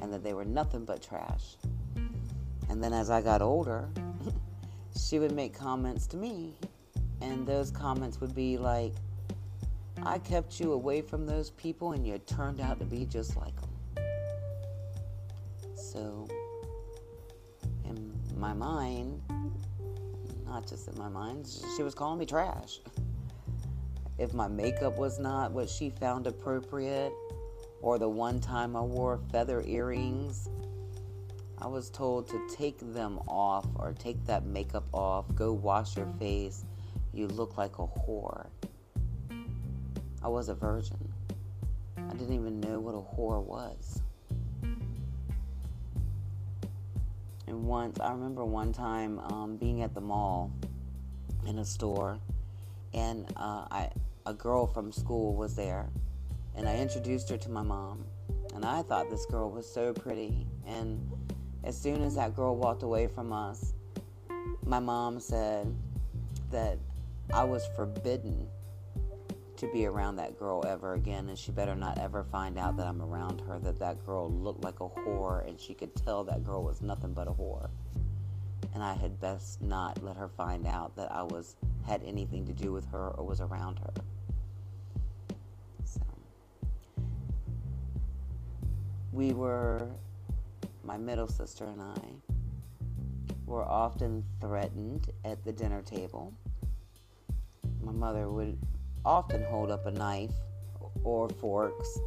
and 0.02 0.14
that 0.14 0.24
they 0.24 0.34
were 0.34 0.46
nothing 0.46 0.86
but 0.86 1.02
trash. 1.02 1.58
And 2.70 2.84
then 2.84 2.94
as 2.94 3.10
I 3.10 3.22
got 3.22 3.42
older, 3.42 3.90
she 4.98 5.20
would 5.20 5.32
make 5.32 5.54
comments 5.54 6.08
to 6.08 6.18
me, 6.18 6.56
and 7.22 7.46
those 7.46 7.72
comments 7.72 8.22
would 8.22 8.36
be 8.36 8.58
like, 8.58 8.94
I 10.04 10.20
kept 10.20 10.60
you 10.60 10.74
away 10.74 11.02
from 11.02 11.26
those 11.26 11.50
people, 11.52 11.94
and 11.94 12.06
you 12.06 12.18
turned 12.20 12.62
out 12.62 12.80
to 12.80 12.86
be 12.86 13.06
just 13.06 13.36
like 13.36 13.60
them. 13.60 13.67
So, 15.78 16.28
in 17.86 18.12
my 18.36 18.52
mind, 18.52 19.22
not 20.44 20.68
just 20.68 20.88
in 20.88 20.98
my 20.98 21.08
mind, 21.08 21.48
she 21.76 21.84
was 21.84 21.94
calling 21.94 22.18
me 22.18 22.26
trash. 22.26 22.80
if 24.18 24.34
my 24.34 24.48
makeup 24.48 24.98
was 24.98 25.20
not 25.20 25.52
what 25.52 25.70
she 25.70 25.92
found 25.92 26.26
appropriate, 26.26 27.14
or 27.84 28.00
the 28.00 28.10
one 28.10 28.40
time 28.40 28.76
I 28.76 28.82
wore 28.82 29.20
feather 29.32 29.62
earrings, 29.68 30.50
I 31.60 31.68
was 31.68 31.92
told 31.92 32.28
to 32.30 32.48
take 32.56 32.80
them 32.94 33.20
off 33.28 33.68
or 33.76 33.94
take 33.94 34.26
that 34.26 34.46
makeup 34.48 34.86
off, 34.94 35.26
go 35.36 35.54
wash 35.54 35.96
your 35.96 36.12
face. 36.20 36.66
You 37.14 37.28
look 37.28 37.56
like 37.58 37.78
a 37.78 37.86
whore. 37.86 38.48
I 40.24 40.28
was 40.28 40.50
a 40.50 40.56
virgin. 40.56 41.14
I 41.98 42.14
didn't 42.14 42.34
even 42.34 42.60
know 42.60 42.80
what 42.80 42.96
a 42.96 43.16
whore 43.16 43.44
was. 43.44 44.02
And 47.48 47.66
once, 47.66 48.00
I 48.00 48.12
remember 48.12 48.44
one 48.44 48.74
time 48.74 49.20
um, 49.20 49.58
being 49.58 49.82
at 49.82 49.94
the 49.94 50.02
mall 50.02 50.52
in 51.46 51.60
a 51.60 51.66
store, 51.66 52.20
and 52.94 53.26
uh, 53.38 53.66
I 53.72 53.90
a 54.26 54.34
girl 54.34 54.68
from 54.68 54.92
school 54.92 55.34
was 55.34 55.56
there, 55.56 55.88
and 56.56 56.68
I 56.68 56.78
introduced 56.78 57.30
her 57.30 57.38
to 57.38 57.50
my 57.50 57.64
mom. 57.64 58.04
And 58.54 58.66
I 58.66 58.82
thought 58.82 59.10
this 59.10 59.26
girl 59.28 59.52
was 59.52 59.72
so 59.72 59.94
pretty 59.94 60.48
And 60.68 61.00
as 61.64 61.80
soon 61.80 62.02
as 62.02 62.16
that 62.16 62.36
girl 62.36 62.56
walked 62.56 62.84
away 62.84 63.08
from 63.08 63.32
us, 63.32 63.74
my 64.66 64.80
mom 64.80 65.20
said 65.20 65.74
that 66.52 66.78
I 67.34 67.44
was 67.44 67.66
forbidden 67.76 68.48
to 69.58 69.68
be 69.68 69.86
around 69.86 70.16
that 70.18 70.38
girl 70.38 70.64
ever 70.68 70.94
again, 70.94 71.30
and 71.30 71.38
she 71.38 71.52
better 71.52 71.76
not 71.76 71.98
ever 71.98 72.24
find 72.24 72.58
out 72.58 72.78
that 72.78 72.88
I'm 72.88 73.02
around 73.02 73.42
her. 73.42 73.60
That 73.60 73.80
that 73.80 74.06
girl 74.06 74.32
looked 74.32 74.64
like 74.64 74.80
a 74.80 74.88
whore, 74.88 75.48
and 75.48 75.60
she 75.60 75.74
could 75.74 75.96
tell 75.96 76.24
that 76.26 76.44
girl 76.44 76.64
was 76.64 76.82
nothing 76.82 77.14
but 77.14 77.28
a 77.28 77.32
whore. 77.32 77.70
And 78.74 78.84
I 78.84 78.94
had 78.94 79.20
best 79.20 79.62
not 79.62 80.04
let 80.04 80.16
her 80.16 80.30
find 80.30 80.68
out 80.68 80.96
that 80.96 81.12
I 81.12 81.24
was 81.24 81.56
had 81.86 82.04
anything 82.04 82.46
to 82.46 82.54
do 82.54 82.72
with 82.72 82.86
her 82.92 83.10
or 83.10 83.26
was 83.26 83.42
around 83.42 83.80
her. 83.80 83.94
So 85.86 86.02
we 89.12 89.34
were, 89.34 89.90
my 90.84 90.98
middle 90.98 91.28
sister 91.28 91.66
and 91.66 91.82
I, 91.82 92.02
were 93.46 93.64
often 93.64 94.24
threatened 94.42 95.10
at 95.24 95.44
the 95.44 95.54
dinner 95.54 95.82
table. 95.82 96.34
My 97.82 97.94
mother 97.94 98.30
would 98.30 98.60
often 99.08 99.42
hold 99.46 99.72
up 99.72 99.86
a 99.86 99.92
knife 99.92 100.34
or 101.06 101.30
forks 101.30 101.98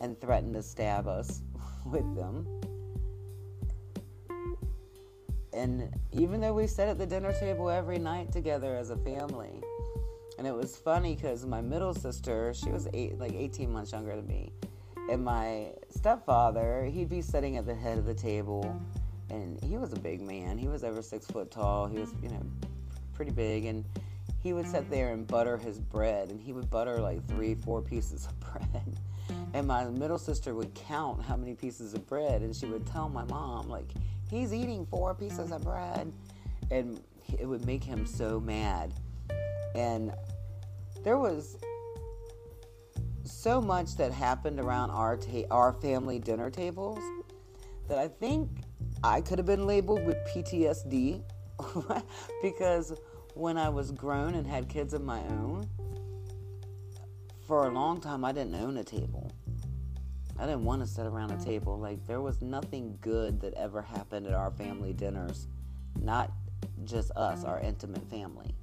and 0.00 0.18
threaten 0.22 0.54
to 0.54 0.62
stab 0.62 1.06
us 1.06 1.42
with 1.84 2.14
them. 2.16 2.46
And 5.52 5.94
even 6.12 6.40
though 6.40 6.54
we 6.54 6.66
sat 6.66 6.88
at 6.88 6.96
the 6.96 7.04
dinner 7.04 7.34
table 7.34 7.68
every 7.68 7.98
night 7.98 8.32
together 8.32 8.74
as 8.74 8.88
a 8.88 8.96
family, 8.96 9.60
and 10.38 10.46
it 10.46 10.54
was 10.54 10.78
funny 10.78 11.14
because 11.14 11.44
my 11.44 11.60
middle 11.60 11.92
sister, 11.92 12.54
she 12.54 12.70
was 12.70 12.88
eight, 12.94 13.18
like 13.18 13.34
18 13.34 13.70
months 13.70 13.92
younger 13.92 14.16
than 14.16 14.26
me, 14.26 14.50
and 15.10 15.22
my 15.22 15.74
stepfather, 15.90 16.86
he'd 16.86 17.10
be 17.10 17.20
sitting 17.20 17.58
at 17.58 17.66
the 17.66 17.74
head 17.74 17.98
of 17.98 18.06
the 18.06 18.14
table, 18.14 18.80
and 19.28 19.62
he 19.62 19.76
was 19.76 19.92
a 19.92 19.98
big 19.98 20.22
man. 20.22 20.56
He 20.56 20.68
was 20.68 20.84
over 20.84 21.02
six 21.02 21.26
foot 21.26 21.50
tall. 21.50 21.86
He 21.86 21.98
was, 21.98 22.14
you 22.22 22.30
know, 22.30 22.42
pretty 23.12 23.32
big, 23.32 23.66
and 23.66 23.84
he 24.42 24.52
would 24.52 24.66
sit 24.66 24.82
mm-hmm. 24.82 24.90
there 24.90 25.12
and 25.12 25.26
butter 25.26 25.56
his 25.56 25.78
bread, 25.78 26.30
and 26.30 26.40
he 26.40 26.52
would 26.52 26.70
butter 26.70 27.00
like 27.00 27.26
three, 27.28 27.54
four 27.54 27.82
pieces 27.82 28.26
of 28.26 28.40
bread. 28.52 28.98
And 29.54 29.66
my 29.66 29.84
middle 29.84 30.18
sister 30.18 30.54
would 30.54 30.74
count 30.74 31.22
how 31.22 31.36
many 31.36 31.54
pieces 31.54 31.94
of 31.94 32.06
bread, 32.06 32.42
and 32.42 32.54
she 32.54 32.66
would 32.66 32.86
tell 32.86 33.08
my 33.08 33.24
mom, 33.24 33.68
like, 33.68 33.90
he's 34.30 34.52
eating 34.52 34.86
four 34.86 35.14
pieces 35.14 35.52
of 35.52 35.62
bread. 35.62 36.12
And 36.70 37.00
it 37.38 37.46
would 37.46 37.64
make 37.66 37.84
him 37.84 38.06
so 38.06 38.40
mad. 38.40 38.94
And 39.74 40.12
there 41.04 41.18
was 41.18 41.56
so 43.24 43.60
much 43.60 43.96
that 43.96 44.12
happened 44.12 44.58
around 44.58 44.90
our 44.90 45.16
ta- 45.16 45.46
our 45.50 45.72
family 45.72 46.18
dinner 46.18 46.50
tables 46.50 46.98
that 47.88 47.98
I 47.98 48.08
think 48.08 48.50
I 49.02 49.20
could 49.20 49.38
have 49.38 49.46
been 49.46 49.66
labeled 49.66 50.04
with 50.04 50.16
PTSD 50.28 51.22
because 52.42 52.92
when 53.34 53.56
I 53.56 53.68
was 53.68 53.90
grown 53.92 54.34
and 54.34 54.46
had 54.46 54.68
kids 54.68 54.94
of 54.94 55.02
my 55.02 55.20
own, 55.20 55.68
for 57.46 57.66
a 57.66 57.70
long 57.70 58.00
time 58.00 58.24
I 58.24 58.32
didn't 58.32 58.54
own 58.54 58.76
a 58.76 58.84
table. 58.84 59.32
I 60.38 60.46
didn't 60.46 60.64
want 60.64 60.80
to 60.82 60.86
sit 60.86 61.04
around 61.04 61.32
a 61.32 61.44
table. 61.44 61.78
Like 61.78 62.06
there 62.06 62.20
was 62.20 62.40
nothing 62.40 62.96
good 63.00 63.40
that 63.42 63.54
ever 63.54 63.82
happened 63.82 64.26
at 64.26 64.32
our 64.32 64.50
family 64.50 64.92
dinners. 64.92 65.48
Not 66.00 66.32
just 66.84 67.10
us, 67.16 67.44
our 67.44 67.60
intimate 67.60 68.08
family. 68.08 68.54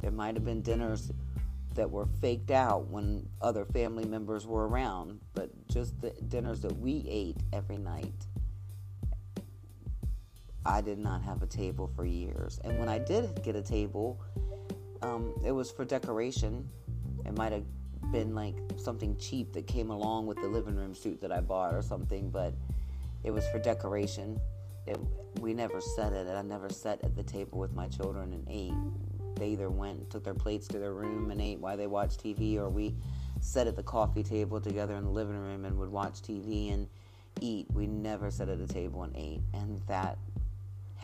There 0.00 0.10
might 0.10 0.34
have 0.34 0.44
been 0.44 0.62
dinners 0.62 1.12
that 1.74 1.90
were 1.90 2.06
faked 2.20 2.50
out 2.50 2.88
when 2.88 3.28
other 3.40 3.64
family 3.64 4.04
members 4.04 4.46
were 4.46 4.68
around, 4.68 5.20
but 5.34 5.50
just 5.68 6.00
the 6.00 6.10
dinners 6.28 6.60
that 6.62 6.76
we 6.78 7.04
ate 7.08 7.36
every 7.52 7.78
night 7.78 8.26
I 10.66 10.80
did 10.80 10.98
not 10.98 11.22
have 11.22 11.42
a 11.42 11.46
table 11.46 11.90
for 11.94 12.04
years. 12.04 12.60
And 12.64 12.78
when 12.78 12.88
I 12.88 12.98
did 12.98 13.42
get 13.42 13.54
a 13.54 13.62
table, 13.62 14.20
um, 15.02 15.34
it 15.44 15.52
was 15.52 15.70
for 15.70 15.84
decoration. 15.84 16.68
It 17.26 17.36
might 17.36 17.52
have 17.52 17.64
been 18.12 18.34
like 18.34 18.54
something 18.76 19.16
cheap 19.18 19.52
that 19.52 19.66
came 19.66 19.90
along 19.90 20.26
with 20.26 20.40
the 20.40 20.48
living 20.48 20.76
room 20.76 20.94
suit 20.94 21.20
that 21.20 21.32
I 21.32 21.40
bought 21.40 21.74
or 21.74 21.82
something, 21.82 22.30
but 22.30 22.54
it 23.24 23.30
was 23.30 23.46
for 23.48 23.58
decoration. 23.58 24.40
It, 24.86 24.98
we 25.40 25.52
never 25.52 25.80
set 25.80 26.12
it. 26.12 26.28
I 26.28 26.42
never 26.42 26.68
sat 26.70 27.02
at 27.04 27.14
the 27.16 27.22
table 27.22 27.58
with 27.58 27.74
my 27.74 27.88
children 27.88 28.32
and 28.32 28.46
ate. 28.48 29.36
They 29.36 29.48
either 29.50 29.68
went, 29.68 30.10
took 30.10 30.24
their 30.24 30.34
plates 30.34 30.68
to 30.68 30.78
their 30.78 30.94
room 30.94 31.30
and 31.30 31.40
ate 31.40 31.58
while 31.58 31.76
they 31.76 31.86
watched 31.86 32.22
TV, 32.22 32.56
or 32.56 32.68
we 32.68 32.94
sat 33.40 33.66
at 33.66 33.76
the 33.76 33.82
coffee 33.82 34.22
table 34.22 34.60
together 34.60 34.94
in 34.94 35.04
the 35.04 35.10
living 35.10 35.36
room 35.36 35.64
and 35.64 35.76
would 35.78 35.90
watch 35.90 36.22
TV 36.22 36.72
and 36.72 36.88
eat. 37.40 37.66
We 37.72 37.86
never 37.86 38.30
sat 38.30 38.48
at 38.48 38.60
a 38.60 38.66
table 38.66 39.02
and 39.02 39.14
ate. 39.16 39.40
And 39.52 39.80
that 39.88 40.18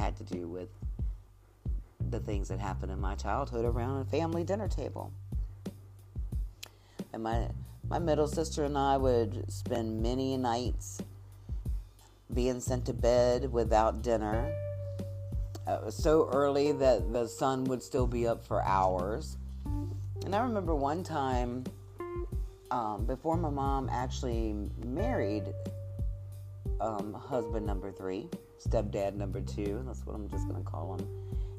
had 0.00 0.16
to 0.16 0.24
do 0.24 0.48
with 0.48 0.70
the 2.08 2.18
things 2.18 2.48
that 2.48 2.58
happened 2.58 2.90
in 2.90 3.00
my 3.00 3.14
childhood 3.14 3.64
around 3.64 4.00
a 4.00 4.04
family 4.04 4.42
dinner 4.42 4.66
table. 4.66 5.12
And 7.12 7.22
my 7.22 7.48
my 7.88 7.98
middle 7.98 8.28
sister 8.28 8.64
and 8.64 8.78
I 8.78 8.96
would 8.96 9.44
spend 9.50 10.00
many 10.02 10.36
nights 10.36 11.00
being 12.32 12.60
sent 12.60 12.86
to 12.86 12.92
bed 12.92 13.52
without 13.52 14.02
dinner. 14.02 14.52
Uh, 15.66 15.90
so 15.90 16.28
early 16.32 16.72
that 16.72 17.12
the 17.12 17.26
sun 17.26 17.64
would 17.64 17.82
still 17.82 18.06
be 18.06 18.26
up 18.26 18.44
for 18.44 18.62
hours. 18.62 19.36
And 20.24 20.34
I 20.34 20.40
remember 20.40 20.74
one 20.74 21.02
time 21.02 21.64
um, 22.70 23.04
before 23.06 23.36
my 23.36 23.50
mom 23.50 23.88
actually 23.90 24.54
married 24.84 25.52
um, 26.80 27.12
husband 27.12 27.66
number 27.66 27.90
three 27.90 28.28
stepdad 28.64 29.14
number 29.14 29.40
two. 29.40 29.82
That's 29.86 30.04
what 30.04 30.14
I'm 30.14 30.28
just 30.28 30.48
going 30.48 30.62
to 30.62 30.68
call 30.70 30.94
him. 30.94 31.06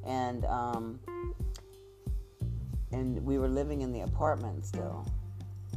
And 0.06 0.46
um, 0.46 1.00
and 2.92 3.24
we 3.26 3.38
were 3.38 3.48
living 3.48 3.82
in 3.82 3.92
the 3.92 4.02
apartment 4.02 4.66
still. 4.66 5.06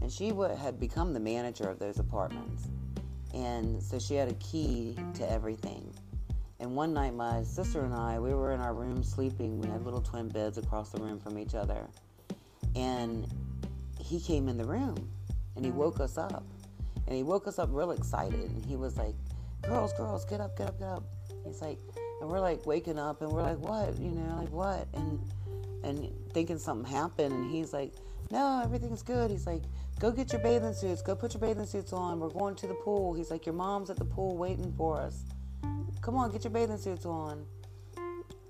And 0.01 0.11
she 0.11 0.31
w- 0.31 0.55
had 0.55 0.81
become 0.81 1.13
the 1.13 1.21
manager 1.21 1.69
of 1.69 1.79
those 1.79 1.99
apartments. 1.99 2.69
And 3.33 3.83
so 3.83 3.99
she 3.99 4.15
had 4.15 4.29
a 4.29 4.35
key 4.35 4.97
to 5.15 5.31
everything. 5.31 5.93
And 6.61 6.75
one 6.75 6.93
night, 6.93 7.15
my 7.15 7.43
sister 7.43 7.85
and 7.85 7.95
I, 7.95 8.19
we 8.19 8.35
were 8.35 8.53
in 8.53 8.61
our 8.61 8.75
room 8.75 9.03
sleeping. 9.03 9.61
We 9.61 9.69
had 9.69 9.85
little 9.85 10.01
twin 10.01 10.29
beds 10.29 10.59
across 10.59 10.91
the 10.91 11.01
room 11.01 11.19
from 11.19 11.39
each 11.39 11.55
other. 11.55 11.87
And 12.75 13.27
he 13.99 14.21
came 14.21 14.49
in 14.49 14.57
the 14.57 14.65
room 14.65 15.09
and 15.57 15.65
he 15.65 15.71
woke 15.71 16.01
us 16.01 16.19
up. 16.19 16.45
And 17.07 17.17
he 17.17 17.23
woke 17.23 17.47
us 17.47 17.59
up 17.59 17.69
real 17.73 17.91
excited. 17.91 18.51
And 18.51 18.65
he 18.65 18.77
was 18.77 18.97
like, 18.97 19.15
Girls, 19.67 19.93
girls, 19.95 20.25
get 20.25 20.41
up, 20.41 20.57
get 20.57 20.69
up, 20.69 20.79
get 20.79 20.89
up. 20.89 21.05
He's 21.45 21.61
like, 21.61 21.79
and 22.21 22.31
we're 22.31 22.41
like 22.41 22.67
waking 22.67 22.99
up 22.99 23.23
and 23.23 23.31
we're 23.31 23.43
like, 23.43 23.59
what? 23.59 23.99
You 23.99 24.11
know, 24.11 24.39
like 24.41 24.51
what? 24.51 24.89
And 24.95 25.21
and 25.83 26.11
thinking 26.33 26.59
something 26.59 26.91
happened. 26.91 27.33
And 27.33 27.51
he's 27.51 27.73
like, 27.73 27.93
no, 28.31 28.61
everything's 28.65 29.03
good. 29.03 29.31
He's 29.31 29.47
like, 29.47 29.63
go 29.99 30.11
get 30.11 30.33
your 30.33 30.43
bathing 30.43 30.73
suits. 30.73 31.03
Go 31.03 31.15
put 31.15 31.35
your 31.35 31.41
bathing 31.41 31.67
suits 31.67 31.93
on. 31.93 32.21
We're 32.21 32.31
going 32.31 32.55
to 32.57 32.67
the 32.67 32.75
pool. 32.75 33.15
He's 33.15 33.31
like, 33.31 33.47
your 33.47 33.55
mom's 33.55 33.91
at 33.91 33.97
the 33.97 34.05
pool 34.05 34.37
waiting 34.37 34.73
for 34.77 35.01
us. 35.01 35.25
Come 36.01 36.17
on, 36.17 36.31
get 36.31 36.45
your 36.45 36.51
bathing 36.51 36.79
suits 36.79 37.07
on. 37.07 37.45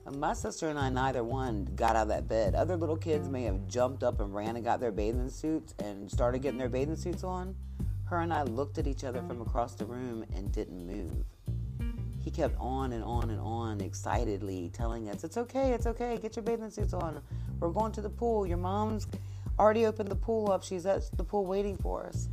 And 0.06 0.20
my 0.20 0.34
sister 0.34 0.68
and 0.68 0.78
I, 0.78 0.90
neither 0.90 1.24
one 1.24 1.66
got 1.76 1.96
out 1.96 2.02
of 2.02 2.08
that 2.08 2.28
bed. 2.28 2.54
Other 2.54 2.76
little 2.76 2.96
kids 2.96 3.28
may 3.28 3.44
have 3.44 3.66
jumped 3.66 4.02
up 4.02 4.20
and 4.20 4.34
ran 4.34 4.56
and 4.56 4.64
got 4.64 4.80
their 4.80 4.92
bathing 4.92 5.30
suits 5.30 5.74
and 5.78 6.10
started 6.10 6.42
getting 6.42 6.58
their 6.58 6.68
bathing 6.68 6.96
suits 6.96 7.24
on. 7.24 7.54
Her 8.04 8.20
and 8.20 8.32
I 8.32 8.42
looked 8.42 8.78
at 8.78 8.86
each 8.86 9.04
other 9.04 9.22
from 9.22 9.40
across 9.40 9.74
the 9.74 9.86
room 9.86 10.24
and 10.34 10.52
didn't 10.52 10.86
move 10.86 11.24
he 12.24 12.30
kept 12.30 12.56
on 12.58 12.92
and 12.92 13.04
on 13.04 13.28
and 13.28 13.38
on 13.38 13.82
excitedly 13.82 14.70
telling 14.72 15.10
us, 15.10 15.24
It's 15.24 15.36
okay, 15.36 15.72
it's 15.72 15.86
okay, 15.86 16.18
get 16.20 16.36
your 16.36 16.42
bathing 16.42 16.70
suits 16.70 16.94
on. 16.94 17.20
We're 17.60 17.68
going 17.68 17.92
to 17.92 18.00
the 18.00 18.08
pool. 18.08 18.46
Your 18.46 18.56
mom's 18.56 19.06
already 19.58 19.84
opened 19.84 20.08
the 20.08 20.16
pool 20.16 20.50
up. 20.50 20.64
She's 20.64 20.86
at 20.86 21.02
the 21.18 21.22
pool 21.22 21.44
waiting 21.44 21.76
for 21.76 22.06
us. 22.06 22.28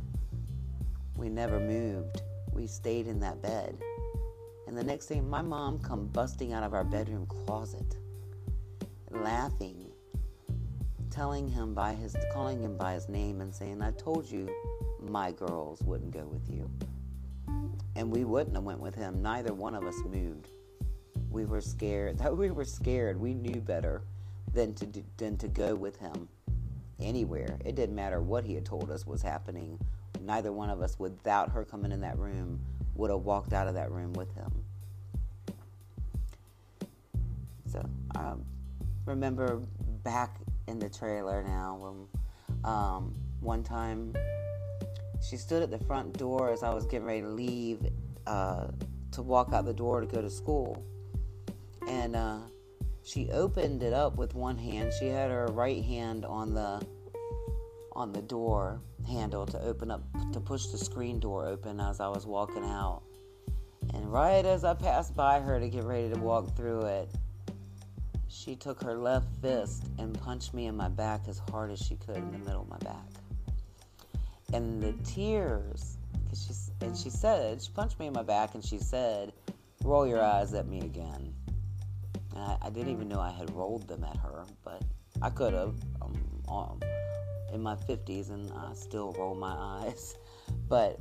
We 1.16 1.28
never 1.28 1.60
moved. 1.60 2.22
We 2.54 2.66
stayed 2.66 3.06
in 3.06 3.20
that 3.20 3.42
bed. 3.42 3.76
And 4.66 4.76
the 4.76 4.82
next 4.82 5.06
thing, 5.06 5.28
my 5.28 5.42
mom 5.42 5.78
come 5.78 6.06
busting 6.06 6.54
out 6.54 6.62
of 6.62 6.72
our 6.72 6.84
bedroom 6.84 7.26
closet, 7.26 7.96
laughing, 9.10 9.90
telling 11.10 11.48
him 11.48 11.74
by 11.74 11.92
his, 11.92 12.16
calling 12.32 12.62
him 12.62 12.78
by 12.78 12.94
his 12.94 13.10
name 13.10 13.42
and 13.42 13.54
saying, 13.54 13.82
I 13.82 13.90
told 13.90 14.30
you 14.30 14.48
my 15.08 15.32
girls 15.32 15.82
wouldn't 15.82 16.12
go 16.12 16.24
with 16.24 16.48
you 16.50 16.70
and 17.96 18.10
we 18.10 18.24
wouldn't 18.24 18.56
have 18.56 18.64
went 18.64 18.80
with 18.80 18.94
him. 18.94 19.22
Neither 19.22 19.52
one 19.52 19.74
of 19.74 19.84
us 19.84 19.98
moved. 20.04 20.48
We 21.30 21.44
were 21.44 21.60
scared. 21.60 22.18
That 22.22 22.36
we 22.36 22.50
were 22.50 22.64
scared. 22.64 23.20
We 23.20 23.34
knew 23.34 23.60
better 23.60 24.02
than 24.52 24.74
to 24.74 24.86
than 25.16 25.36
to 25.38 25.48
go 25.48 25.74
with 25.74 25.98
him 25.98 26.28
anywhere. 27.00 27.58
It 27.64 27.74
didn't 27.74 27.94
matter 27.94 28.20
what 28.20 28.44
he 28.44 28.54
had 28.54 28.64
told 28.64 28.90
us 28.90 29.06
was 29.06 29.22
happening. 29.22 29.78
Neither 30.20 30.52
one 30.52 30.70
of 30.70 30.80
us, 30.80 30.98
without 30.98 31.50
her 31.50 31.64
coming 31.64 31.90
in 31.90 32.00
that 32.02 32.18
room, 32.18 32.60
would 32.94 33.10
have 33.10 33.20
walked 33.20 33.52
out 33.52 33.66
of 33.66 33.74
that 33.74 33.90
room 33.90 34.12
with 34.12 34.32
him. 34.34 34.64
So 37.66 37.84
I 38.14 38.18
um, 38.18 38.44
remember 39.06 39.60
back 40.04 40.36
in 40.68 40.78
the 40.78 40.88
trailer 40.88 41.42
now 41.42 41.76
when 41.80 42.70
um, 42.70 43.14
one 43.40 43.62
time 43.62 44.14
she 45.22 45.36
stood 45.36 45.62
at 45.62 45.70
the 45.70 45.78
front 45.78 46.18
door 46.18 46.52
as 46.52 46.62
I 46.62 46.74
was 46.74 46.84
getting 46.84 47.06
ready 47.06 47.22
to 47.22 47.28
leave 47.28 47.86
uh, 48.26 48.68
to 49.12 49.22
walk 49.22 49.52
out 49.52 49.64
the 49.64 49.74
door 49.74 50.00
to 50.00 50.06
go 50.06 50.20
to 50.20 50.30
school. 50.30 50.84
And 51.88 52.16
uh, 52.16 52.38
she 53.04 53.30
opened 53.30 53.82
it 53.82 53.92
up 53.92 54.16
with 54.16 54.34
one 54.34 54.56
hand. 54.56 54.92
She 54.98 55.06
had 55.06 55.30
her 55.30 55.46
right 55.46 55.82
hand 55.84 56.24
on 56.24 56.54
the 56.54 56.84
on 57.94 58.10
the 58.10 58.22
door 58.22 58.80
handle 59.06 59.44
to 59.44 59.60
open 59.60 59.90
up 59.90 60.02
to 60.32 60.40
push 60.40 60.66
the 60.66 60.78
screen 60.78 61.20
door 61.20 61.46
open 61.46 61.78
as 61.78 62.00
I 62.00 62.08
was 62.08 62.26
walking 62.26 62.64
out. 62.64 63.02
And 63.94 64.10
right 64.10 64.44
as 64.44 64.64
I 64.64 64.74
passed 64.74 65.14
by 65.14 65.40
her 65.40 65.60
to 65.60 65.68
get 65.68 65.84
ready 65.84 66.08
to 66.08 66.18
walk 66.18 66.56
through 66.56 66.86
it, 66.86 67.10
she 68.28 68.56
took 68.56 68.82
her 68.82 68.96
left 68.96 69.26
fist 69.42 69.84
and 69.98 70.18
punched 70.18 70.54
me 70.54 70.66
in 70.66 70.76
my 70.76 70.88
back 70.88 71.22
as 71.28 71.38
hard 71.50 71.70
as 71.70 71.80
she 71.80 71.96
could 71.96 72.16
in 72.16 72.32
the 72.32 72.38
middle 72.38 72.62
of 72.62 72.68
my 72.68 72.78
back. 72.78 73.21
And 74.52 74.82
the 74.82 74.92
tears, 75.04 75.98
cause 76.28 76.44
she, 76.46 76.84
and 76.84 76.96
she 76.96 77.10
said, 77.10 77.62
she 77.62 77.70
punched 77.72 77.98
me 77.98 78.06
in 78.06 78.12
my 78.12 78.22
back 78.22 78.54
and 78.54 78.64
she 78.64 78.78
said, 78.78 79.32
roll 79.82 80.06
your 80.06 80.22
eyes 80.22 80.52
at 80.54 80.66
me 80.66 80.80
again. 80.80 81.34
And 82.34 82.38
I, 82.38 82.56
I 82.62 82.70
didn't 82.70 82.92
even 82.92 83.08
know 83.08 83.20
I 83.20 83.30
had 83.30 83.50
rolled 83.54 83.88
them 83.88 84.04
at 84.04 84.16
her, 84.18 84.44
but 84.64 84.82
I 85.20 85.30
could 85.30 85.54
have 85.54 85.74
um, 86.00 86.42
um, 86.48 86.80
in 87.52 87.62
my 87.62 87.76
50s 87.76 88.30
and 88.30 88.50
I 88.52 88.74
still 88.74 89.12
roll 89.18 89.34
my 89.34 89.54
eyes. 89.56 90.16
But 90.68 90.98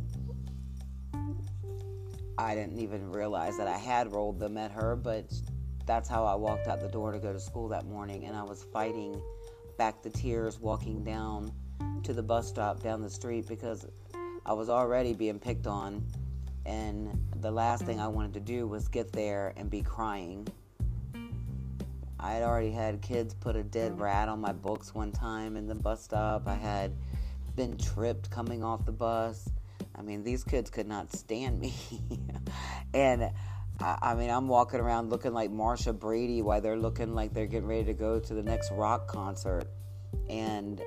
I 2.37 2.55
didn't 2.55 2.79
even 2.79 3.11
realize 3.11 3.57
that 3.57 3.67
I 3.67 3.77
had 3.77 4.11
rolled 4.11 4.39
them 4.39 4.57
at 4.57 4.71
her, 4.71 4.95
but 4.95 5.31
that's 5.85 6.09
how 6.09 6.25
I 6.25 6.35
walked 6.35 6.67
out 6.67 6.81
the 6.81 6.89
door 6.89 7.11
to 7.11 7.19
go 7.19 7.31
to 7.31 7.39
school 7.39 7.67
that 7.69 7.85
morning, 7.85 8.25
and 8.25 8.35
I 8.35 8.43
was 8.43 8.63
fighting 8.63 9.21
back 9.77 10.01
the 10.01 10.09
tears 10.09 10.59
walking 10.59 11.03
down 11.03 11.51
to 12.04 12.13
the 12.13 12.24
bus 12.24 12.48
stop 12.48 12.82
down 12.82 13.02
the 13.02 13.10
street 13.10 13.48
because 13.48 13.86
I 14.46 14.54
was 14.54 14.70
already 14.70 15.13
being 15.13 15.39
picked 15.39 15.67
on, 15.67 16.06
and 16.65 17.10
the 17.41 17.52
last 17.52 17.86
thing 17.86 18.00
I 18.00 18.08
wanted 18.08 18.34
to 18.34 18.39
do 18.39 18.67
was 18.67 18.88
get 18.88 19.12
there 19.12 19.54
and 19.56 19.70
be 19.70 19.82
crying. 19.82 20.48
I 22.20 22.34
had 22.34 22.44
already 22.44 22.72
had 22.72 23.02
kids 23.02 23.34
put 23.34 23.56
a 23.56 23.63
dead 23.63 24.00
rat 24.00 24.30
on 24.30 24.39
my 24.39 24.52
books 24.52 24.94
one 24.94 25.12
time 25.12 25.58
in 25.58 25.67
the 25.67 25.76
bus 25.76 26.04
stop. 26.04 26.48
I 26.48 26.54
had 26.54 26.94
been 27.56 27.78
tripped 27.78 28.30
coming 28.30 28.63
off 28.63 28.86
the 28.86 28.91
bus. 28.91 29.50
I 29.96 30.04
mean, 30.04 30.24
these 30.24 30.44
kids 30.44 30.70
could 30.70 30.88
not 30.88 31.12
stand 31.13 31.60
me. 31.60 31.74
and 32.94 33.32
I, 33.80 34.13
mean, 34.13 34.30
I'm 34.30 34.48
walking 34.48 34.80
around 34.80 35.10
looking 35.10 35.34
like 35.34 35.50
Marcia 35.50 35.94
Brady 35.94 36.41
while 36.41 36.62
they're 36.62 36.78
looking 36.78 37.15
like 37.15 37.34
they're 37.34 37.48
getting 37.48 37.67
ready 37.67 37.86
to 37.86 37.94
go 37.94 38.20
to 38.20 38.34
the 38.34 38.44
next 38.44 38.72
rock 38.72 39.08
concert. 39.08 39.65
And 40.30 40.82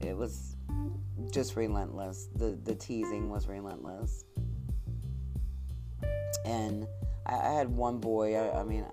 it 0.00 0.16
was 0.16 0.56
just 1.30 1.56
relentless. 1.56 2.28
The 2.34 2.58
the 2.64 2.74
teasing 2.74 3.28
was 3.28 3.46
relentless. 3.48 4.24
And 6.44 6.86
I, 7.26 7.34
I 7.34 7.52
had 7.52 7.68
one 7.68 7.98
boy. 7.98 8.36
I, 8.36 8.60
I 8.60 8.64
mean, 8.64 8.86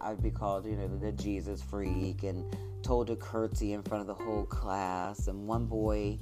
I, 0.00 0.10
would 0.10 0.22
be 0.22 0.30
called, 0.30 0.66
you 0.66 0.76
know, 0.76 0.88
the 0.88 1.12
Jesus 1.12 1.62
freak, 1.62 2.24
and 2.24 2.44
told 2.82 3.06
to 3.08 3.16
curtsy 3.16 3.72
in 3.72 3.82
front 3.82 4.00
of 4.00 4.06
the 4.06 4.24
whole 4.24 4.44
class. 4.44 5.28
And 5.28 5.46
one 5.46 5.66
boy 5.66 6.18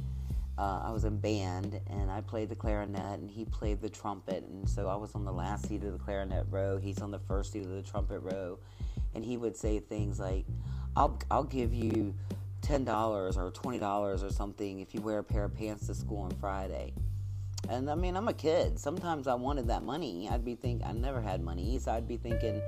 uh, 0.59 0.83
I 0.85 0.91
was 0.91 1.05
in 1.05 1.19
band 1.19 1.81
and 1.89 2.11
I 2.11 2.21
played 2.21 2.49
the 2.49 2.57
clarinet 2.57 3.21
and 3.21 3.31
he 3.31 3.45
played 3.45 3.81
the 3.81 3.89
trumpet. 3.89 4.43
And 4.43 4.69
so 4.69 4.89
I 4.89 4.97
was 4.97 5.15
on 5.15 5.25
the 5.25 5.33
last 5.33 5.69
seat 5.69 5.85
of 5.85 5.93
the 5.93 5.99
clarinet 5.99 6.47
row. 6.51 6.79
He's 6.79 7.01
on 7.01 7.13
the 7.13 7.21
first 7.21 7.53
seat 7.53 7.65
of 7.65 7.71
the 7.71 7.83
trumpet 7.83 8.19
row. 8.21 8.59
And 9.15 9.25
he 9.25 9.37
would 9.37 9.57
say 9.57 9.79
things 9.79 10.19
like, 10.19 10.47
I'll, 10.97 11.19
I'll 11.31 11.45
give 11.45 11.73
you 11.73 12.15
$10 12.69 13.37
or 13.39 13.51
$20 13.51 14.23
or 14.23 14.31
something 14.31 14.81
if 14.81 14.95
you 14.95 15.01
wear 15.01 15.21
a 15.21 15.25
pair 15.25 15.45
of 15.45 15.57
pants 15.57 15.87
to 15.87 15.95
school 15.95 16.21
on 16.21 16.31
Friday. 16.33 16.93
And 17.71 17.91
I 17.91 17.95
mean, 17.95 18.15
I'm 18.15 18.29
a 18.29 18.35
kid. 18.35 18.79
Sometimes 18.79 19.27
I 19.27 19.35
wanted 19.35 19.69
that 19.69 19.83
money. 19.83 20.29
I'd 20.31 20.45
be 20.45 20.55
think 20.55 20.83
I 20.85 20.93
never 20.93 21.23
had 21.23 21.43
money, 21.43 21.79
so 21.79 21.93
I'd 21.93 22.07
be 22.07 22.19
thinking, 22.19 22.61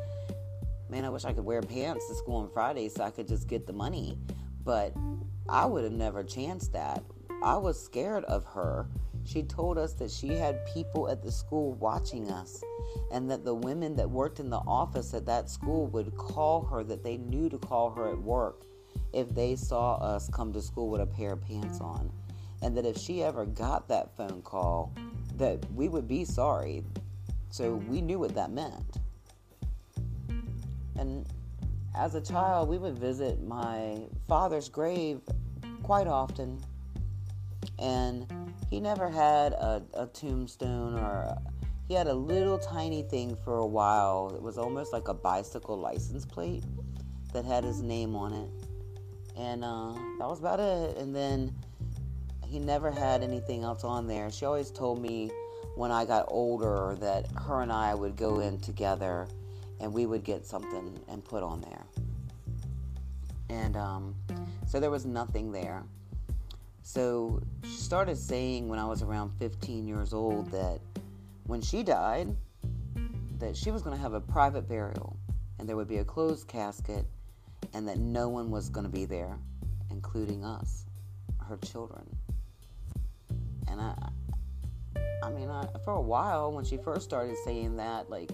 man, 0.88 1.04
I 1.04 1.10
wish 1.10 1.26
I 1.26 1.34
could 1.34 1.44
wear 1.44 1.60
pants 1.60 2.08
to 2.08 2.14
school 2.14 2.36
on 2.36 2.50
Friday 2.50 2.88
so 2.88 3.04
I 3.04 3.10
could 3.10 3.28
just 3.28 3.46
get 3.46 3.66
the 3.66 3.74
money. 3.74 4.16
But 4.64 4.94
I 5.48 5.66
would 5.66 5.84
have 5.84 5.92
never 5.92 6.24
chanced 6.24 6.72
that. 6.72 7.02
I 7.42 7.56
was 7.56 7.82
scared 7.82 8.24
of 8.24 8.44
her. 8.46 8.86
She 9.24 9.42
told 9.42 9.76
us 9.76 9.92
that 9.94 10.10
she 10.10 10.28
had 10.28 10.64
people 10.72 11.10
at 11.10 11.22
the 11.22 11.30
school 11.30 11.74
watching 11.74 12.30
us 12.30 12.64
and 13.12 13.30
that 13.30 13.44
the 13.44 13.54
women 13.54 13.96
that 13.96 14.08
worked 14.08 14.40
in 14.40 14.48
the 14.48 14.62
office 14.66 15.12
at 15.12 15.26
that 15.26 15.50
school 15.50 15.88
would 15.88 16.16
call 16.16 16.64
her, 16.64 16.82
that 16.84 17.04
they 17.04 17.18
knew 17.18 17.50
to 17.50 17.58
call 17.58 17.90
her 17.90 18.08
at 18.08 18.18
work 18.18 18.64
if 19.12 19.34
they 19.34 19.56
saw 19.56 19.96
us 19.96 20.28
come 20.32 20.52
to 20.52 20.62
school 20.62 20.88
with 20.88 21.00
a 21.00 21.06
pair 21.06 21.32
of 21.32 21.42
pants 21.42 21.80
on. 21.80 22.10
And 22.62 22.76
that 22.76 22.84
if 22.84 22.98
she 22.98 23.22
ever 23.22 23.46
got 23.46 23.88
that 23.88 24.16
phone 24.16 24.42
call, 24.42 24.92
that 25.36 25.58
we 25.72 25.88
would 25.88 26.06
be 26.06 26.24
sorry. 26.24 26.84
So 27.50 27.74
we 27.74 28.00
knew 28.00 28.18
what 28.18 28.34
that 28.34 28.50
meant. 28.50 28.98
And 30.98 31.26
as 31.96 32.14
a 32.14 32.20
child, 32.20 32.68
we 32.68 32.78
would 32.78 32.98
visit 32.98 33.42
my 33.42 34.02
father's 34.28 34.68
grave 34.68 35.20
quite 35.82 36.06
often 36.06 36.62
and 37.80 38.26
he 38.68 38.80
never 38.80 39.08
had 39.08 39.52
a, 39.54 39.82
a 39.94 40.06
tombstone 40.06 40.94
or 40.94 41.22
a, 41.22 41.42
he 41.88 41.94
had 41.94 42.06
a 42.06 42.14
little 42.14 42.58
tiny 42.58 43.02
thing 43.02 43.36
for 43.42 43.56
a 43.58 43.66
while. 43.66 44.32
It 44.34 44.42
was 44.42 44.58
almost 44.58 44.92
like 44.92 45.08
a 45.08 45.14
bicycle 45.14 45.76
license 45.76 46.24
plate 46.24 46.62
that 47.32 47.44
had 47.44 47.64
his 47.64 47.82
name 47.82 48.14
on 48.14 48.32
it, 48.32 48.48
and 49.40 49.64
uh, 49.64 49.94
that 50.18 50.28
was 50.28 50.38
about 50.38 50.60
it. 50.60 50.98
And 50.98 51.16
then 51.16 51.54
he 52.46 52.58
never 52.58 52.90
had 52.90 53.22
anything 53.22 53.62
else 53.62 53.84
on 53.84 54.06
there. 54.06 54.30
She 54.30 54.44
always 54.44 54.70
told 54.70 55.00
me 55.00 55.30
when 55.76 55.90
I 55.90 56.04
got 56.04 56.26
older 56.28 56.96
that 57.00 57.26
her 57.32 57.62
and 57.62 57.72
I 57.72 57.94
would 57.94 58.16
go 58.16 58.40
in 58.40 58.60
together 58.60 59.26
and 59.80 59.92
we 59.92 60.04
would 60.04 60.24
get 60.24 60.44
something 60.44 60.98
and 61.08 61.24
put 61.24 61.42
on 61.42 61.62
there. 61.62 61.86
And 63.48 63.76
um, 63.76 64.14
so 64.66 64.78
there 64.78 64.90
was 64.90 65.06
nothing 65.06 65.50
there. 65.50 65.82
So 66.82 67.42
she 67.64 67.76
started 67.76 68.18
saying 68.18 68.68
when 68.68 68.78
I 68.78 68.84
was 68.84 69.02
around 69.02 69.30
15 69.38 69.88
years 69.88 70.12
old 70.12 70.50
that 70.50 70.80
when 71.46 71.62
she 71.62 71.82
died, 71.82 72.36
that 73.38 73.56
she 73.56 73.70
was 73.70 73.80
going 73.80 73.96
to 73.96 74.02
have 74.02 74.12
a 74.12 74.20
private 74.20 74.68
burial 74.68 75.16
and 75.58 75.68
there 75.68 75.76
would 75.76 75.88
be 75.88 75.98
a 75.98 76.04
closed 76.04 76.46
casket 76.46 77.06
and 77.74 77.86
that 77.88 77.98
no 77.98 78.28
one 78.28 78.50
was 78.50 78.68
going 78.68 78.84
to 78.84 78.92
be 78.92 79.04
there, 79.04 79.38
including 79.90 80.44
us, 80.44 80.84
her 81.48 81.56
children. 81.58 82.04
And 83.68 83.80
I, 83.80 83.94
I 85.22 85.30
mean, 85.30 85.48
I, 85.48 85.66
for 85.84 85.94
a 85.94 86.00
while 86.00 86.52
when 86.52 86.64
she 86.64 86.76
first 86.76 87.04
started 87.04 87.36
saying 87.44 87.76
that, 87.76 88.10
like, 88.10 88.30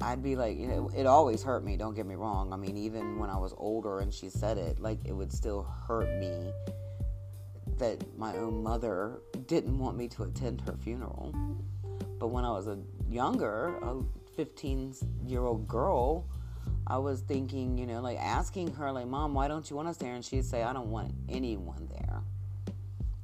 I'd 0.00 0.22
be 0.22 0.36
like, 0.36 0.56
you 0.56 0.68
know, 0.68 0.90
it 0.96 1.06
always 1.06 1.42
hurt 1.42 1.64
me. 1.64 1.76
Don't 1.76 1.94
get 1.94 2.06
me 2.06 2.14
wrong. 2.14 2.52
I 2.52 2.56
mean, 2.56 2.76
even 2.76 3.18
when 3.18 3.30
I 3.30 3.36
was 3.36 3.52
older 3.56 3.98
and 3.98 4.14
she 4.14 4.30
said 4.30 4.56
it, 4.56 4.78
like, 4.78 4.98
it 5.04 5.12
would 5.12 5.32
still 5.32 5.64
hurt 5.86 6.08
me 6.18 6.52
that 7.78 8.18
my 8.18 8.36
own 8.36 8.62
mother 8.62 9.20
didn't 9.46 9.78
want 9.78 9.96
me 9.96 10.08
to 10.08 10.24
attend 10.24 10.60
her 10.62 10.76
funeral. 10.76 11.34
But 12.18 12.28
when 12.28 12.44
I 12.44 12.50
was 12.50 12.68
a 12.68 12.78
younger, 13.08 13.76
a 13.82 14.02
15 14.36 14.94
year 15.26 15.44
old 15.44 15.66
girl, 15.66 16.26
I 16.90 16.96
was 16.96 17.20
thinking, 17.20 17.76
you 17.76 17.86
know, 17.86 18.00
like 18.00 18.18
asking 18.18 18.72
her, 18.74 18.90
like, 18.90 19.06
Mom, 19.06 19.34
why 19.34 19.46
don't 19.46 19.68
you 19.68 19.76
want 19.76 19.88
us 19.88 19.98
there? 19.98 20.14
And 20.14 20.24
she'd 20.24 20.46
say, 20.46 20.62
I 20.62 20.72
don't 20.72 20.90
want 20.90 21.12
anyone 21.28 21.86
there. 21.90 22.22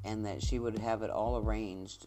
And 0.05 0.27
that 0.27 0.43
she 0.43 0.59
would 0.59 0.79
have 0.79 1.03
it 1.03 1.09
all 1.09 1.39
arranged 1.39 2.07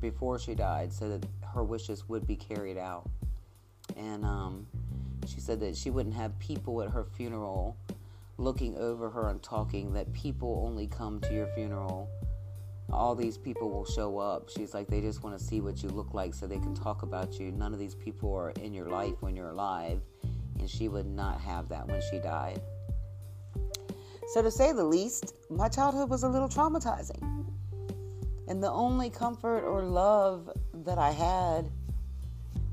before 0.00 0.40
she 0.40 0.56
died 0.56 0.92
so 0.92 1.08
that 1.10 1.24
her 1.54 1.62
wishes 1.62 2.08
would 2.08 2.26
be 2.26 2.34
carried 2.34 2.76
out. 2.76 3.08
And 3.96 4.24
um, 4.24 4.66
she 5.26 5.38
said 5.38 5.60
that 5.60 5.76
she 5.76 5.90
wouldn't 5.90 6.16
have 6.16 6.36
people 6.40 6.82
at 6.82 6.90
her 6.90 7.04
funeral 7.04 7.76
looking 8.36 8.76
over 8.78 9.10
her 9.10 9.28
and 9.28 9.40
talking 9.42 9.92
that 9.92 10.12
people 10.12 10.64
only 10.66 10.88
come 10.88 11.20
to 11.20 11.32
your 11.32 11.46
funeral. 11.54 12.08
All 12.92 13.14
these 13.14 13.38
people 13.38 13.70
will 13.70 13.84
show 13.84 14.18
up. 14.18 14.50
She's 14.50 14.74
like, 14.74 14.88
they 14.88 15.00
just 15.00 15.22
want 15.22 15.38
to 15.38 15.44
see 15.44 15.60
what 15.60 15.82
you 15.82 15.88
look 15.90 16.12
like 16.12 16.34
so 16.34 16.46
they 16.46 16.58
can 16.58 16.74
talk 16.74 17.02
about 17.02 17.38
you. 17.38 17.52
None 17.52 17.72
of 17.72 17.78
these 17.78 17.94
people 17.94 18.34
are 18.34 18.50
in 18.50 18.74
your 18.74 18.88
life 18.88 19.14
when 19.20 19.36
you're 19.36 19.50
alive. 19.50 20.00
And 20.58 20.68
she 20.68 20.88
would 20.88 21.06
not 21.06 21.40
have 21.40 21.68
that 21.68 21.86
when 21.86 22.02
she 22.10 22.18
died. 22.18 22.60
So, 24.28 24.42
to 24.42 24.50
say 24.50 24.72
the 24.72 24.84
least, 24.84 25.34
my 25.48 25.68
childhood 25.68 26.08
was 26.08 26.22
a 26.22 26.28
little 26.28 26.48
traumatizing. 26.48 27.46
And 28.48 28.62
the 28.62 28.70
only 28.70 29.10
comfort 29.10 29.64
or 29.64 29.82
love 29.82 30.50
that 30.84 30.98
I 30.98 31.10
had 31.10 31.70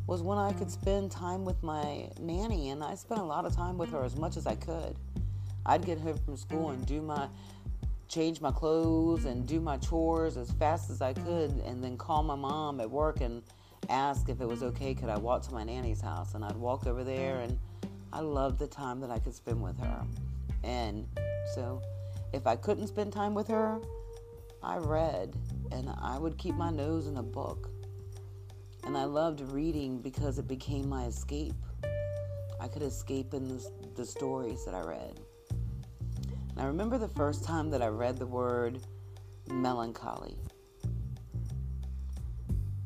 was 0.08 0.22
when 0.22 0.38
I 0.38 0.54
could 0.54 0.72
spend 0.72 1.12
time 1.12 1.46
with 1.46 1.62
my 1.64 2.10
nanny. 2.20 2.70
And 2.70 2.84
I 2.84 2.96
spent 2.96 3.22
a 3.22 3.24
lot 3.24 3.46
of 3.46 3.56
time 3.56 3.78
with 3.78 3.92
her 3.92 4.04
as 4.04 4.16
much 4.16 4.38
as 4.38 4.48
I 4.48 4.56
could. 4.56 4.96
I'd 5.66 5.86
get 5.86 6.00
home 6.00 6.18
from 6.18 6.38
school 6.38 6.70
and 6.70 6.86
do 6.86 7.02
my 7.02 7.28
change 8.08 8.40
my 8.40 8.52
clothes 8.52 9.26
and 9.26 9.46
do 9.48 9.60
my 9.60 9.78
chores 9.78 10.38
as 10.38 10.52
fast 10.52 10.90
as 10.90 11.02
I 11.02 11.14
could 11.14 11.52
and 11.66 11.84
then 11.84 11.98
call 11.98 12.24
my 12.24 12.36
mom 12.36 12.80
at 12.80 12.90
work 12.90 13.22
and 13.22 13.44
ask 13.90 14.30
if 14.30 14.42
it 14.42 14.48
was 14.48 14.64
okay 14.64 14.94
could 14.94 15.10
I 15.10 15.18
walk 15.18 15.44
to 15.44 15.54
my 15.54 15.64
nanny's 15.64 16.02
house 16.02 16.34
and 16.34 16.44
I'd 16.44 16.56
walk 16.56 16.88
over 16.88 17.04
there 17.04 17.40
and 17.40 17.60
I 18.14 18.22
loved 18.22 18.60
the 18.60 18.68
time 18.68 19.00
that 19.02 19.12
I 19.12 19.20
could 19.20 19.34
spend 19.36 19.62
with 19.62 19.78
her. 19.80 20.06
And 20.64 21.06
so 21.54 21.82
if 22.34 22.48
I 22.48 22.56
couldn't 22.56 22.88
spend 22.88 23.14
time 23.14 23.34
with 23.34 23.48
her, 23.50 23.80
I 24.64 24.78
read 24.78 25.36
and 25.72 25.90
I 26.02 26.18
would 26.18 26.38
keep 26.38 26.56
my 26.56 26.72
nose 26.72 27.08
in 27.08 27.18
a 27.18 27.24
book. 27.24 27.70
And 28.86 28.98
I 28.98 29.04
loved 29.04 29.42
reading 29.52 30.00
because 30.00 30.40
it 30.40 30.48
became 30.48 30.88
my 30.88 31.06
escape. 31.06 31.54
I 32.60 32.68
could 32.68 32.82
escape 32.82 33.34
in 33.34 33.48
the, 33.48 33.72
the 33.96 34.06
stories 34.06 34.64
that 34.66 34.74
I 34.74 34.82
read. 34.82 35.20
And 36.58 36.64
I 36.66 36.70
remember 36.70 36.98
the 36.98 37.08
first 37.10 37.44
time 37.44 37.70
that 37.70 37.84
I 37.84 37.88
read 37.88 38.18
the 38.18 38.26
word 38.26 38.80
melancholy. 39.48 40.36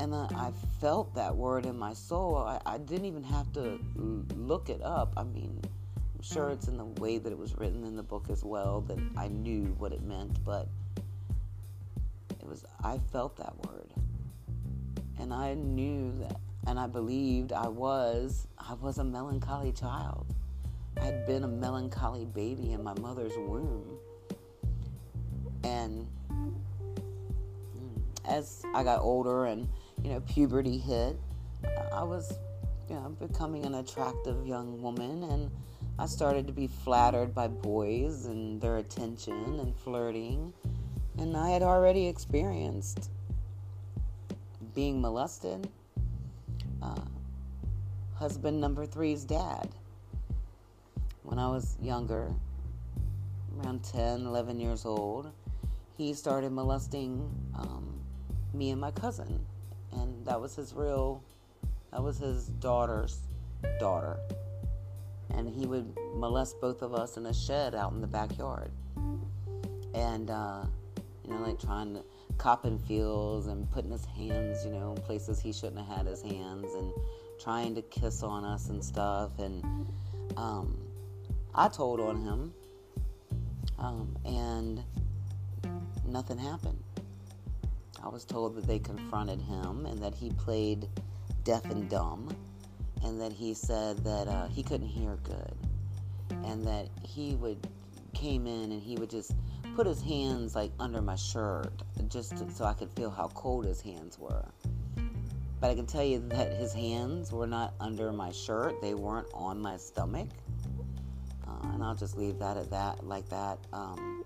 And 0.01 0.13
I 0.13 0.51
felt 0.81 1.15
that 1.15 1.34
word 1.34 1.65
in 1.65 1.79
my 1.79 1.93
soul. 1.93 2.36
I, 2.36 2.60
I 2.65 2.77
didn't 2.79 3.05
even 3.05 3.23
have 3.23 3.53
to 3.53 3.79
look 4.36 4.67
it 4.67 4.81
up. 4.84 5.13
I 5.15 5.23
mean, 5.23 5.57
I'm 5.95 6.21
sure 6.21 6.49
mm. 6.49 6.53
it's 6.53 6.67
in 6.67 6.75
the 6.75 6.84
way 6.84 7.17
that 7.17 7.31
it 7.31 7.38
was 7.38 7.57
written 7.57 7.86
in 7.86 7.95
the 7.95 8.03
book 8.03 8.25
as 8.29 8.43
well 8.43 8.81
that 8.89 8.99
I 9.15 9.29
knew 9.29 9.73
what 9.77 9.93
it 9.93 10.03
meant, 10.03 10.43
but 10.43 10.67
it 12.41 12.45
was, 12.45 12.65
I 12.84 12.99
felt 13.13 13.38
that 13.38 13.53
word. 13.65 13.88
And 15.17 15.34
I 15.34 15.53
knew 15.53 16.13
that, 16.19 16.41
and 16.67 16.77
I 16.77 16.88
believed 16.88 17.53
I 17.53 17.69
was, 17.69 18.47
I 18.57 18.73
was 18.73 18.97
a 18.97 19.03
melancholy 19.05 19.71
child. 19.71 20.25
I 20.99 21.06
had 21.06 21.25
been 21.25 21.43
a 21.43 21.47
melancholy 21.47 22.25
baby 22.25 22.73
in 22.73 22.84
my 22.84 22.93
mother's 22.99 23.38
womb. 23.38 23.97
And 25.63 26.08
as 28.25 28.63
I 28.73 28.84
got 28.84 28.99
older 28.99 29.45
and, 29.45 29.67
you 30.04 30.12
know, 30.12 30.19
puberty 30.21 30.77
hit, 30.77 31.17
I 31.93 32.04
was, 32.04 32.38
you 32.89 32.95
know, 32.95 33.15
becoming 33.19 33.65
an 33.65 33.75
attractive 33.75 34.45
young 34.45 34.82
woman 34.82 35.23
and 35.23 35.51
I 35.99 36.08
started 36.08 36.47
to 36.47 36.54
be 36.54 36.67
flattered 36.67 37.36
by 37.36 37.47
boys 37.47 38.25
and 38.25 38.60
their 38.60 38.77
attention 38.77 39.60
and 39.60 39.75
flirting. 39.75 40.54
And 41.17 41.38
I 41.38 41.49
had 41.49 41.62
already 41.62 42.08
experienced 42.08 43.12
being 44.73 45.01
molested. 45.01 45.69
Uh, 46.82 46.95
husband 48.15 48.60
number 48.60 48.86
three's 48.86 49.23
dad. 49.23 49.69
When 51.23 51.39
I 51.39 51.47
was 51.47 51.77
younger, 51.81 52.34
around 53.60 53.84
10, 53.84 54.25
11 54.25 54.60
years 54.60 54.86
old, 54.86 55.31
he 55.97 56.13
started 56.13 56.51
molesting 56.51 57.29
um, 57.55 58.01
me 58.53 58.71
and 58.71 58.81
my 58.81 58.91
cousin. 58.91 59.45
And 59.91 60.25
that 60.25 60.39
was 60.39 60.55
his 60.55 60.73
real, 60.73 61.23
that 61.91 62.01
was 62.01 62.17
his 62.17 62.47
daughter's 62.47 63.19
daughter 63.79 64.17
and 65.36 65.49
he 65.49 65.65
would 65.65 65.95
molest 66.15 66.60
both 66.60 66.81
of 66.81 66.93
us 66.93 67.17
in 67.17 67.25
a 67.25 67.34
shed 67.34 67.75
out 67.75 67.91
in 67.91 68.01
the 68.01 68.07
backyard. 68.07 68.71
And, 69.93 70.29
uh, 70.29 70.63
you 71.23 71.34
know, 71.34 71.41
like 71.41 71.60
trying 71.60 71.93
to 71.95 72.03
cop 72.38 72.63
copping 72.63 72.79
fields 72.79 73.47
and 73.47 73.69
putting 73.71 73.91
his 73.91 74.05
hands, 74.05 74.65
you 74.65 74.71
know, 74.71 74.93
in 74.95 75.01
places 75.01 75.39
he 75.39 75.51
shouldn't 75.51 75.79
have 75.79 75.97
had 75.97 76.05
his 76.05 76.21
hands 76.21 76.73
and 76.73 76.91
trying 77.39 77.75
to 77.75 77.81
kiss 77.84 78.23
on 78.23 78.45
us 78.45 78.69
and 78.69 78.84
stuff. 78.84 79.38
And 79.39 79.63
um, 80.38 80.77
I 81.53 81.67
told 81.67 81.99
on 81.99 82.21
him, 82.21 82.53
um, 83.77 84.15
and 84.25 84.83
nothing 86.05 86.37
happened. 86.37 86.81
I 88.03 88.07
was 88.09 88.25
told 88.25 88.55
that 88.55 88.65
they 88.65 88.79
confronted 88.79 89.41
him 89.41 89.85
and 89.85 89.99
that 89.99 90.15
he 90.15 90.31
played 90.31 90.87
deaf 91.43 91.65
and 91.65 91.89
dumb 91.89 92.29
and 93.03 93.19
that 93.19 93.31
he 93.33 93.53
said 93.53 93.97
that 94.03 94.27
uh, 94.27 94.47
he 94.47 94.63
couldn't 94.63 94.87
hear 94.87 95.17
good, 95.23 95.55
and 96.45 96.65
that 96.65 96.87
he 97.03 97.35
would 97.35 97.67
came 98.13 98.45
in 98.45 98.71
and 98.71 98.81
he 98.81 98.95
would 98.97 99.09
just 99.09 99.33
put 99.75 99.87
his 99.87 100.01
hands 100.01 100.53
like 100.53 100.71
under 100.79 101.01
my 101.01 101.15
shirt 101.15 101.71
just 102.07 102.37
to, 102.37 102.51
so 102.51 102.65
I 102.65 102.73
could 102.73 102.91
feel 102.91 103.09
how 103.09 103.29
cold 103.29 103.65
his 103.65 103.81
hands 103.81 104.19
were. 104.19 104.45
But 105.59 105.71
I 105.71 105.75
can 105.75 105.85
tell 105.85 106.03
you 106.03 106.19
that 106.29 106.53
his 106.53 106.73
hands 106.73 107.31
were 107.31 107.47
not 107.47 107.73
under 107.79 108.11
my 108.11 108.31
shirt; 108.31 108.81
they 108.81 108.93
weren't 108.93 109.27
on 109.33 109.61
my 109.61 109.77
stomach. 109.77 110.29
And 111.63 111.84
I'll 111.84 111.95
just 111.95 112.17
leave 112.17 112.39
that 112.39 112.58
at 112.58 112.69
that, 112.71 113.06
like 113.06 113.28
that. 113.30 113.60
Um, 113.71 114.26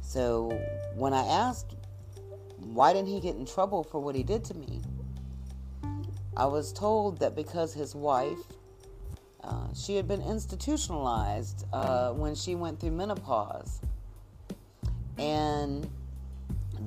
so 0.00 0.50
when 0.96 1.12
I 1.12 1.26
asked 1.26 1.74
why 2.72 2.92
didn't 2.92 3.08
he 3.08 3.20
get 3.20 3.36
in 3.36 3.46
trouble 3.46 3.84
for 3.84 4.00
what 4.00 4.14
he 4.14 4.22
did 4.22 4.44
to 4.44 4.54
me, 4.54 4.80
I 6.36 6.46
was 6.46 6.72
told 6.72 7.18
that 7.20 7.36
because 7.36 7.74
his 7.74 7.94
wife, 7.94 8.38
uh, 9.42 9.68
she 9.74 9.96
had 9.96 10.08
been 10.08 10.22
institutionalized 10.22 11.66
uh, 11.72 12.12
when 12.12 12.34
she 12.34 12.54
went 12.54 12.80
through 12.80 12.92
menopause, 12.92 13.80
and 15.18 15.88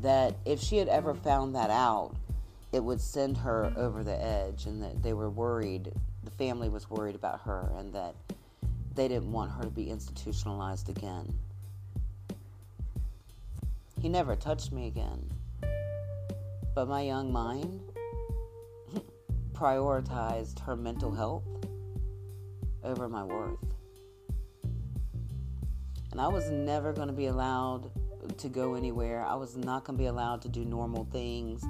that 0.01 0.35
if 0.45 0.59
she 0.59 0.77
had 0.77 0.87
ever 0.87 1.13
found 1.13 1.55
that 1.55 1.69
out, 1.69 2.15
it 2.73 2.83
would 2.83 2.99
send 2.99 3.37
her 3.37 3.71
over 3.77 4.03
the 4.03 4.21
edge, 4.21 4.65
and 4.65 4.81
that 4.81 5.01
they 5.01 5.13
were 5.13 5.29
worried, 5.29 5.93
family 6.37 6.69
was 6.69 6.89
worried 6.89 7.15
about 7.15 7.41
her, 7.41 7.71
and 7.77 7.93
that 7.93 8.15
they 8.95 9.07
didn't 9.07 9.31
want 9.31 9.51
her 9.51 9.63
to 9.63 9.69
be 9.69 9.89
institutionalized 9.89 10.89
again. 10.89 11.33
He 14.01 14.09
never 14.09 14.35
touched 14.35 14.71
me 14.71 14.87
again. 14.87 15.31
But 16.75 16.87
my 16.87 17.01
young 17.01 17.31
mind, 17.31 17.81
prioritized 19.53 20.59
her 20.59 20.75
mental 20.75 21.11
health 21.11 21.43
over 22.83 23.09
my 23.09 23.23
worth. 23.23 23.57
And 26.11 26.21
I 26.21 26.27
was 26.27 26.49
never 26.49 26.93
going 26.93 27.07
to 27.07 27.13
be 27.13 27.27
allowed 27.27 27.91
to 28.37 28.49
go 28.49 28.75
anywhere. 28.75 29.25
I 29.25 29.35
was 29.35 29.55
not 29.55 29.83
going 29.83 29.97
to 29.97 30.01
be 30.03 30.07
allowed 30.07 30.41
to 30.43 30.49
do 30.49 30.63
normal 30.65 31.07
things. 31.11 31.63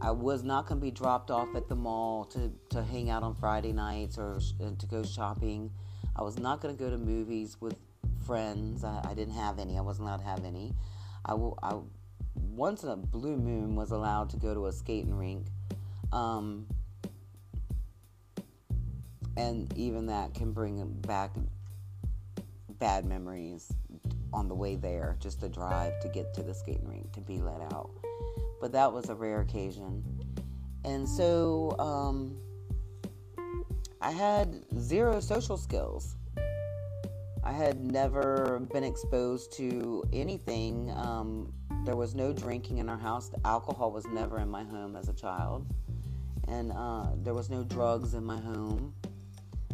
I, 0.00 0.10
was 0.10 0.42
not 0.42 0.66
going 0.66 0.80
to 0.80 0.84
be 0.84 0.90
dropped 0.90 1.30
off 1.30 1.54
at 1.54 1.68
the 1.68 1.74
mall 1.74 2.24
to, 2.26 2.52
to 2.70 2.82
hang 2.82 3.10
out 3.10 3.22
on 3.22 3.34
Friday 3.34 3.72
nights 3.72 4.18
or 4.18 4.40
to 4.58 4.86
go 4.86 5.02
shopping. 5.02 5.70
I 6.16 6.22
was 6.22 6.38
not 6.38 6.60
going 6.60 6.76
to 6.76 6.82
go 6.82 6.90
to 6.90 6.98
movies 6.98 7.56
with 7.60 7.76
friends. 8.26 8.84
I, 8.84 9.00
I, 9.04 9.14
didn't 9.14 9.34
have 9.34 9.58
any. 9.58 9.76
I 9.76 9.80
wasn't 9.80 10.08
allowed 10.08 10.18
to 10.18 10.24
have 10.24 10.44
any. 10.44 10.74
I, 11.24 11.34
I 11.62 11.78
once 12.34 12.82
in 12.82 12.88
a 12.88 12.96
blue 12.96 13.36
moon 13.36 13.74
was 13.74 13.90
allowed 13.90 14.30
to 14.30 14.36
go 14.36 14.54
to 14.54 14.66
a 14.66 14.72
skating 14.72 15.14
rink. 15.14 15.46
Um, 16.12 16.66
and 19.36 19.72
even 19.76 20.06
that 20.06 20.34
can 20.34 20.52
bring 20.52 20.84
back 21.06 21.30
bad 22.78 23.04
memories 23.04 23.72
on 24.32 24.48
the 24.48 24.54
way 24.54 24.76
there, 24.76 25.16
just 25.20 25.40
the 25.40 25.48
drive 25.48 25.98
to 26.00 26.08
get 26.08 26.34
to 26.34 26.42
the 26.42 26.54
skating 26.54 26.88
rink 26.88 27.12
to 27.12 27.20
be 27.20 27.38
let 27.38 27.60
out. 27.72 27.90
But 28.60 28.72
that 28.72 28.92
was 28.92 29.08
a 29.08 29.14
rare 29.14 29.40
occasion. 29.40 30.04
And 30.84 31.08
so 31.08 31.76
um, 31.78 32.36
I 34.00 34.10
had 34.10 34.64
zero 34.78 35.20
social 35.20 35.56
skills. 35.56 36.16
I 37.44 37.52
had 37.52 37.80
never 37.80 38.60
been 38.72 38.84
exposed 38.84 39.52
to 39.54 40.04
anything. 40.12 40.92
Um, 40.96 41.52
there 41.84 41.96
was 41.96 42.14
no 42.14 42.32
drinking 42.32 42.78
in 42.78 42.88
our 42.88 42.98
house. 42.98 43.28
The 43.28 43.40
alcohol 43.46 43.90
was 43.92 44.06
never 44.06 44.38
in 44.40 44.48
my 44.48 44.64
home 44.64 44.96
as 44.96 45.08
a 45.08 45.14
child. 45.14 45.66
And 46.46 46.72
uh, 46.72 47.08
there 47.22 47.34
was 47.34 47.50
no 47.50 47.62
drugs 47.62 48.14
in 48.14 48.24
my 48.24 48.40
home. 48.40 48.94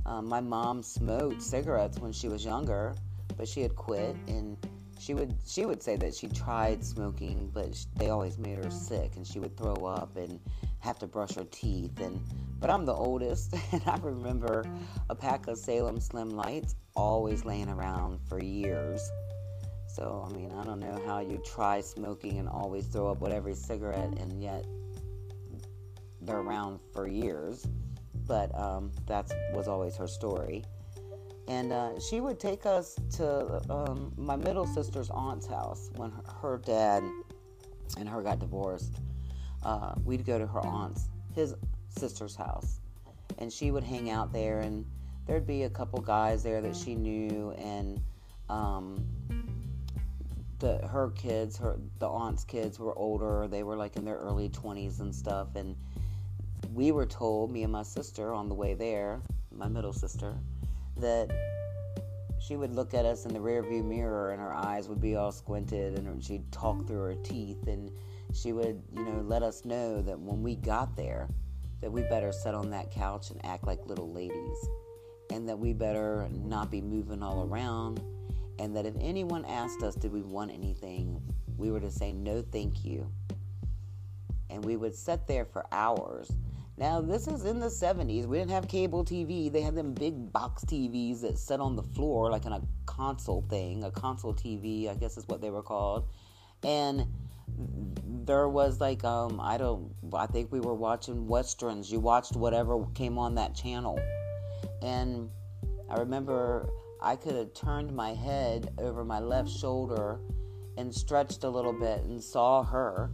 Um, 0.07 0.27
my 0.27 0.41
mom 0.41 0.83
smoked 0.83 1.43
cigarettes 1.43 1.99
when 1.99 2.13
she 2.13 2.29
was 2.29 2.45
younger, 2.45 2.95
but 3.37 3.49
she 3.49 3.63
had 3.63 3.75
quit, 3.75 4.17
and 4.29 4.57
she 5.05 5.13
would 5.13 5.35
she 5.47 5.67
would 5.67 5.83
say 5.83 5.97
that 5.97 6.15
she 6.15 6.29
tried 6.29 6.83
smoking, 6.83 7.51
but 7.53 7.75
she, 7.75 7.85
they 7.97 8.09
always 8.09 8.39
made 8.39 8.57
her 8.57 8.71
sick, 8.71 9.17
and 9.17 9.27
she 9.27 9.39
would 9.39 9.57
throw 9.57 9.75
up 9.75 10.17
and 10.17 10.41
have 10.81 10.99
to 11.01 11.07
brush 11.07 11.35
her 11.35 11.45
teeth. 11.45 12.01
And 12.01 12.19
but 12.59 12.71
I'm 12.71 12.87
the 12.87 12.95
oldest, 12.95 13.55
and 13.73 13.83
I 13.87 13.99
remember 13.99 14.65
a 15.11 15.15
pack 15.15 15.47
of 15.47 15.59
Salem 15.59 16.01
Slim 16.01 16.31
Lights 16.31 16.75
always 16.97 17.45
laying 17.45 17.69
around 17.69 18.21
for 18.29 18.43
years. 18.43 19.11
So 19.89 20.27
I 20.27 20.33
mean, 20.35 20.53
I 20.53 20.65
don't 20.65 20.81
know 20.81 21.01
how 21.07 21.21
you 21.21 21.41
try 21.45 21.83
smoking 21.83 22.39
and 22.39 22.49
always 22.49 22.87
throw 22.87 23.11
up 23.11 23.21
with 23.21 23.33
every 23.33 23.55
cigarette, 23.55 24.19
and 24.19 24.43
yet 24.43 24.65
they're 26.23 26.39
around 26.39 26.81
for 26.95 27.07
years 27.07 27.67
but 28.27 28.57
um, 28.59 28.91
that 29.07 29.31
was 29.53 29.69
always 29.69 29.97
her 29.97 30.07
story. 30.07 30.65
And 31.47 31.73
uh, 31.73 32.01
she 32.01 32.21
would 32.21 32.41
take 32.41 32.65
us 32.65 32.97
to 33.17 33.61
um, 33.71 34.13
my 34.17 34.37
middle 34.37 34.67
sister's 34.67 35.11
aunt's 35.11 35.47
house 35.47 35.91
when 35.97 36.11
her, 36.11 36.33
her, 36.41 36.59
dad 36.59 37.03
and 37.99 38.09
her 38.09 38.23
got 38.23 38.39
divorced. 38.39 39.01
Uh, 39.63 39.95
we'd 40.05 40.25
go 40.25 40.39
to 40.39 40.47
her 40.47 40.61
aunt's, 40.61 41.09
his 41.35 41.55
sister's 41.89 42.35
house, 42.35 42.81
and 43.39 43.53
she 43.53 43.71
would 43.71 43.85
hang 43.85 44.11
out 44.11 44.33
there, 44.33 44.61
and 44.61 44.87
there'd 45.27 45.47
be 45.47 45.65
a 45.65 45.71
couple 45.71 46.01
guys 46.01 46.43
there 46.43 46.61
that 46.61 46.77
she 46.77 46.95
knew, 46.95 47.53
and 47.53 48.01
um, 48.49 49.07
the 50.59 50.79
her 50.87 51.11
kids, 51.11 51.57
her 51.59 51.79
the 51.99 52.09
aunt's 52.09 52.45
kids 52.45 52.79
were 52.79 52.97
older. 52.99 53.49
They 53.49 53.63
were 53.63 53.77
like 53.77 53.97
in 53.97 54.05
their 54.05 54.17
early 54.17 54.49
twenties 54.49 55.01
and 55.01 55.15
stuff, 55.15 55.57
and 55.57 55.77
we 56.73 56.91
were 56.91 57.07
told, 57.07 57.51
me 57.51 57.63
and 57.63 57.73
my 57.73 57.83
sister, 57.83 58.33
on 58.33 58.49
the 58.49 58.55
way 58.55 58.75
there, 58.75 59.21
my 59.51 59.69
middle 59.69 59.93
sister, 59.93 60.35
that 60.97 61.31
she 62.39 62.57
would 62.57 62.75
look 62.75 62.93
at 62.93 63.05
us 63.05 63.25
in 63.25 63.33
the 63.33 63.39
rearview 63.39 63.83
mirror 63.85 64.31
and 64.31 64.41
her 64.41 64.53
eyes 64.53 64.89
would 64.89 65.01
be 65.01 65.17
all 65.17 65.33
squinted 65.33 65.99
and 65.99 66.23
she'd 66.23 66.51
talk 66.53 66.87
through 66.87 67.01
her 67.01 67.15
teeth 67.15 67.67
and 67.67 67.91
she 68.35 68.53
would, 68.53 68.83
you 68.95 69.05
know, 69.05 69.23
let 69.27 69.43
us 69.43 69.65
know 69.65 70.03
that 70.03 70.19
when 70.19 70.43
we 70.43 70.57
got 70.57 70.97
there, 70.97 71.29
that 71.81 71.91
we 71.91 72.03
better 72.03 72.33
sit 72.33 72.55
on 72.55 72.71
that 72.71 72.91
couch 72.91 73.31
and 73.31 73.45
act 73.45 73.67
like 73.67 73.87
little 73.87 74.13
ladies 74.13 74.69
and 75.31 75.49
that 75.49 75.59
we 75.59 75.73
better 75.73 76.29
not 76.33 76.71
be 76.71 76.81
moving 76.81 77.23
all 77.23 77.45
around 77.45 78.03
and 78.59 78.77
that 78.77 78.87
if 78.87 78.95
anyone 79.01 79.45
asked 79.47 79.83
us 79.83 79.95
did 79.95 80.13
we 80.13 80.23
want 80.23 80.51
anything, 80.51 81.21
we 81.57 81.71
were 81.71 81.81
to 81.81 81.91
say 81.91 82.13
no 82.13 82.43
thank 82.43 82.85
you. 82.85 83.11
And 84.51 84.65
we 84.65 84.77
would 84.77 84.95
sit 84.95 85.27
there 85.27 85.45
for 85.45 85.67
hours 85.73 86.31
now, 86.77 87.01
this 87.01 87.29
is 87.29 87.45
in 87.45 87.61
the 87.61 87.69
70s. 87.69 88.27
We 88.27 88.39
didn't 88.39 88.51
have 88.51 88.67
cable 88.67 89.05
TV. 89.05 89.51
They 89.53 89.61
had 89.61 89.77
them 89.77 89.95
big 89.95 90.33
box 90.33 90.65
TVs 90.65 91.21
that 91.21 91.39
sat 91.39 91.61
on 91.61 91.77
the 91.77 91.85
floor, 91.85 92.31
like 92.31 92.47
in 92.47 92.53
a 92.53 92.63
console 92.85 93.45
thing, 93.49 93.85
a 93.85 93.93
console 93.93 94.35
TV, 94.35 94.91
I 94.91 94.95
guess 94.95 95.17
is 95.17 95.29
what 95.29 95.41
they 95.41 95.51
were 95.51 95.63
called. 95.63 96.09
And 96.65 97.07
there 98.25 98.49
was 98.49 98.81
like, 98.81 99.05
um, 99.05 99.41
I 99.41 99.57
don't, 99.57 99.95
I 100.13 100.27
think 100.27 100.51
we 100.51 100.59
were 100.59 100.75
watching 100.75 101.29
westerns. 101.29 101.93
You 101.93 102.01
watched 102.01 102.35
whatever 102.35 102.85
came 102.95 103.19
on 103.19 103.37
that 103.37 103.55
channel. 103.55 104.01
And 104.83 105.31
I 105.89 105.99
remember 105.99 106.69
I 107.01 107.15
could 107.15 107.37
have 107.37 107.55
turned 107.55 107.95
my 107.95 108.15
head 108.15 108.73
over 108.79 109.05
my 109.05 109.21
left 109.21 109.51
shoulder 109.51 110.19
and 110.77 110.93
stretched 110.93 111.45
a 111.45 111.49
little 111.49 111.73
bit 111.73 112.03
and 112.03 112.21
saw 112.21 112.65
her 112.65 113.13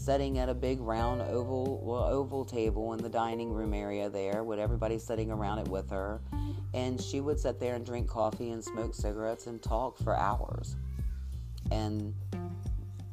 sitting 0.00 0.38
at 0.38 0.48
a 0.48 0.54
big 0.54 0.80
round 0.80 1.20
oval 1.22 1.80
well, 1.84 2.04
oval 2.04 2.44
table 2.44 2.94
in 2.94 3.02
the 3.02 3.08
dining 3.08 3.52
room 3.52 3.74
area 3.74 4.08
there 4.08 4.42
with 4.42 4.58
everybody 4.58 4.98
sitting 4.98 5.30
around 5.30 5.58
it 5.58 5.68
with 5.68 5.90
her. 5.90 6.20
And 6.72 7.00
she 7.00 7.20
would 7.20 7.38
sit 7.38 7.60
there 7.60 7.74
and 7.74 7.84
drink 7.84 8.08
coffee 8.08 8.50
and 8.50 8.64
smoke 8.64 8.94
cigarettes 8.94 9.46
and 9.46 9.62
talk 9.62 9.98
for 9.98 10.16
hours. 10.16 10.76
And 11.70 12.14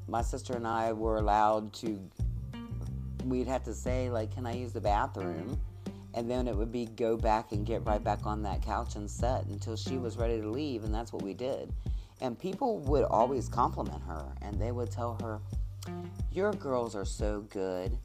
my 0.08 0.22
sister 0.22 0.54
and 0.54 0.66
I 0.66 0.94
were 0.94 1.18
allowed 1.18 1.74
to 1.74 2.00
we'd 3.26 3.48
have 3.48 3.64
to 3.64 3.74
say 3.74 4.10
like 4.10 4.34
can 4.34 4.46
I 4.46 4.54
use 4.54 4.72
the 4.72 4.82
bathroom? 4.82 5.60
And 6.14 6.32
then 6.32 6.48
it 6.48 6.56
would 6.56 6.72
be 6.72 6.86
go 6.86 7.18
back 7.18 7.52
and 7.52 7.66
get 7.66 7.86
right 7.86 8.04
back 8.04 8.26
on 8.26 8.42
that 8.44 8.62
couch 8.62 8.96
and 8.96 9.12
sit 9.12 9.46
until 9.50 9.76
she 9.76 9.98
was 9.98 10.18
ready 10.18 10.40
to 10.40 10.50
leave 10.50 10.86
and 10.86 10.96
that's 10.96 11.12
what 11.12 11.22
we 11.22 11.34
did. 11.34 11.72
And 12.22 12.40
people 12.40 12.80
would 12.80 13.04
always 13.04 13.50
compliment 13.50 14.02
her 14.04 14.34
and 14.42 14.60
they 14.60 14.72
would 14.72 14.90
tell 14.90 15.20
her 15.22 15.42
your 16.32 16.52
girls 16.54 16.96
are 16.96 17.06
so 17.06 17.42
good. 17.50 17.98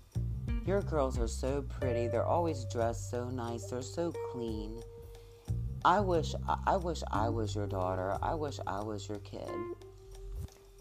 Your 0.67 0.83
girls 0.83 1.19
are 1.19 1.29
so 1.29 1.63
pretty. 1.63 2.09
They're 2.09 2.25
always 2.25 2.65
dressed 2.73 3.11
so 3.11 3.29
nice. 3.29 3.65
They're 3.65 3.83
so 3.83 4.13
clean. 4.31 4.81
I 5.85 5.99
wish 6.01 6.35
I 6.67 6.77
wish 6.77 7.03
I 7.11 7.29
was 7.29 7.55
your 7.55 7.67
daughter. 7.67 8.17
I 8.23 8.35
wish 8.35 8.59
I 8.67 8.83
was 8.83 9.09
your 9.09 9.19
kid. 9.19 9.51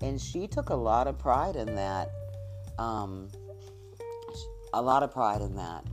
And 0.01 0.21
she 0.21 0.47
took 0.47 0.69
a 0.69 0.75
lot 0.75 1.07
of 1.07 1.17
pride 1.17 1.55
in 1.55 1.75
that. 1.75 2.09
Um, 2.77 3.29
a 4.73 4.81
lot 4.81 5.03
of 5.03 5.11
pride 5.11 5.41
in 5.41 5.55
that. 5.55 5.85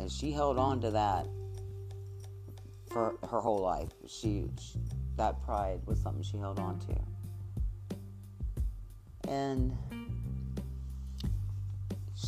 And 0.00 0.10
she 0.10 0.30
held 0.32 0.58
on 0.58 0.80
to 0.80 0.90
that 0.90 1.26
for 2.90 3.16
her 3.30 3.40
whole 3.40 3.60
life. 3.60 3.90
She, 4.06 4.48
she 4.60 4.78
that 5.16 5.42
pride 5.42 5.80
was 5.86 6.00
something 6.00 6.22
she 6.22 6.38
held 6.38 6.58
on 6.58 6.78
to. 6.80 6.94
And 9.28 9.76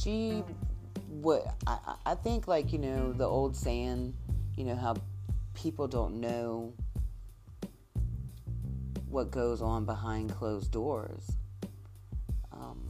she 0.02 0.42
would 1.08 1.42
I, 1.66 1.96
I 2.06 2.14
think 2.14 2.46
like 2.48 2.72
you 2.72 2.78
know 2.78 3.12
the 3.12 3.26
old 3.26 3.56
saying 3.56 4.14
you 4.56 4.64
know 4.64 4.76
how 4.76 4.94
people 5.54 5.88
don't 5.88 6.20
know 6.20 6.72
what 9.08 9.30
goes 9.30 9.60
on 9.60 9.84
behind 9.84 10.30
closed 10.30 10.70
doors. 10.70 11.32
Um, 12.52 12.88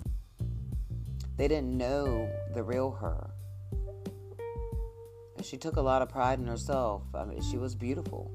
they 1.38 1.48
didn't 1.48 1.76
know 1.76 2.30
the 2.52 2.62
real 2.62 2.90
her. 2.90 3.30
She 5.42 5.56
took 5.56 5.76
a 5.76 5.80
lot 5.80 6.02
of 6.02 6.10
pride 6.10 6.38
in 6.38 6.46
herself. 6.46 7.02
I 7.14 7.24
mean, 7.24 7.40
she 7.40 7.56
was 7.56 7.74
beautiful. 7.74 8.30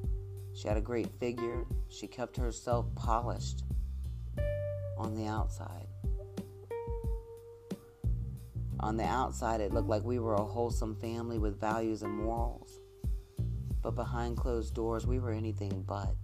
She 0.55 0.67
had 0.67 0.77
a 0.77 0.81
great 0.81 1.09
figure. 1.19 1.65
She 1.89 2.07
kept 2.07 2.37
herself 2.37 2.87
polished 2.95 3.63
on 4.97 5.13
the 5.13 5.27
outside 5.27 5.85
on 8.79 8.97
the 8.97 9.03
outside, 9.03 9.61
it 9.61 9.73
looked 9.73 9.87
like 9.87 10.03
we 10.03 10.19
were 10.19 10.33
a 10.33 10.43
wholesome 10.43 10.95
family 10.95 11.37
with 11.37 11.59
values 11.59 12.03
and 12.03 12.13
morals. 12.13 12.79
But 13.81 13.95
behind 13.95 14.37
closed 14.37 14.73
doors, 14.73 15.05
we 15.05 15.19
were 15.19 15.31
anything 15.31 15.83
but. 15.87 16.15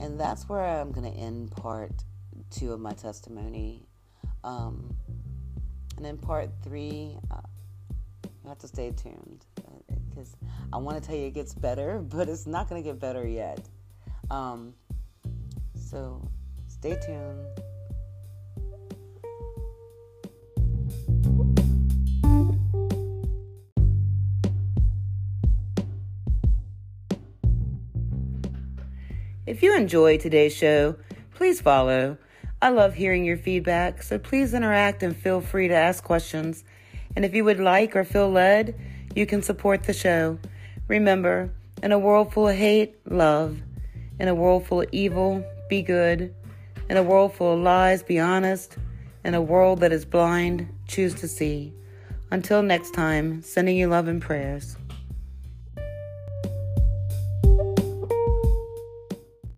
And 0.00 0.18
that's 0.18 0.48
where 0.48 0.64
I'm 0.64 0.92
going 0.92 1.10
to 1.12 1.18
end 1.18 1.50
part 1.50 1.92
two 2.50 2.72
of 2.72 2.80
my 2.80 2.92
testimony. 2.92 3.86
Um, 4.44 4.94
and 5.96 6.06
in 6.06 6.18
part 6.18 6.50
three, 6.62 7.16
uh, 7.30 7.40
you 8.24 8.48
have 8.48 8.58
to 8.58 8.68
stay 8.68 8.92
tuned 8.92 9.44
because 10.08 10.36
uh, 10.42 10.46
I 10.72 10.76
want 10.78 11.02
to 11.02 11.06
tell 11.06 11.16
you 11.16 11.26
it 11.26 11.34
gets 11.34 11.52
better, 11.52 11.98
but 12.08 12.28
it's 12.28 12.46
not 12.46 12.68
going 12.68 12.82
to 12.82 12.88
get 12.88 13.00
better 13.00 13.26
yet. 13.26 13.68
Um, 14.30 14.74
so 15.74 16.26
stay 16.68 16.96
tuned. 17.04 17.44
If 29.48 29.62
you 29.62 29.74
enjoyed 29.74 30.20
today's 30.20 30.54
show, 30.54 30.96
please 31.34 31.58
follow. 31.58 32.18
I 32.60 32.68
love 32.68 32.92
hearing 32.92 33.24
your 33.24 33.38
feedback, 33.38 34.02
so 34.02 34.18
please 34.18 34.52
interact 34.52 35.02
and 35.02 35.16
feel 35.16 35.40
free 35.40 35.68
to 35.68 35.74
ask 35.74 36.04
questions. 36.04 36.64
And 37.16 37.24
if 37.24 37.34
you 37.34 37.44
would 37.44 37.58
like 37.58 37.96
or 37.96 38.04
feel 38.04 38.30
led, 38.30 38.78
you 39.16 39.24
can 39.24 39.40
support 39.40 39.84
the 39.84 39.94
show. 39.94 40.38
Remember, 40.86 41.50
in 41.82 41.92
a 41.92 41.98
world 41.98 42.30
full 42.30 42.48
of 42.48 42.56
hate, 42.56 42.96
love. 43.08 43.58
In 44.20 44.28
a 44.28 44.34
world 44.34 44.66
full 44.66 44.82
of 44.82 44.88
evil, 44.92 45.42
be 45.70 45.80
good. 45.80 46.34
In 46.90 46.98
a 46.98 47.02
world 47.02 47.32
full 47.32 47.54
of 47.54 47.60
lies, 47.60 48.02
be 48.02 48.18
honest. 48.18 48.76
In 49.24 49.32
a 49.32 49.40
world 49.40 49.80
that 49.80 49.92
is 49.92 50.04
blind, 50.04 50.68
choose 50.86 51.14
to 51.14 51.26
see. 51.26 51.72
Until 52.30 52.62
next 52.62 52.90
time, 52.90 53.40
sending 53.40 53.78
you 53.78 53.88
love 53.88 54.08
and 54.08 54.20
prayers. 54.20 54.76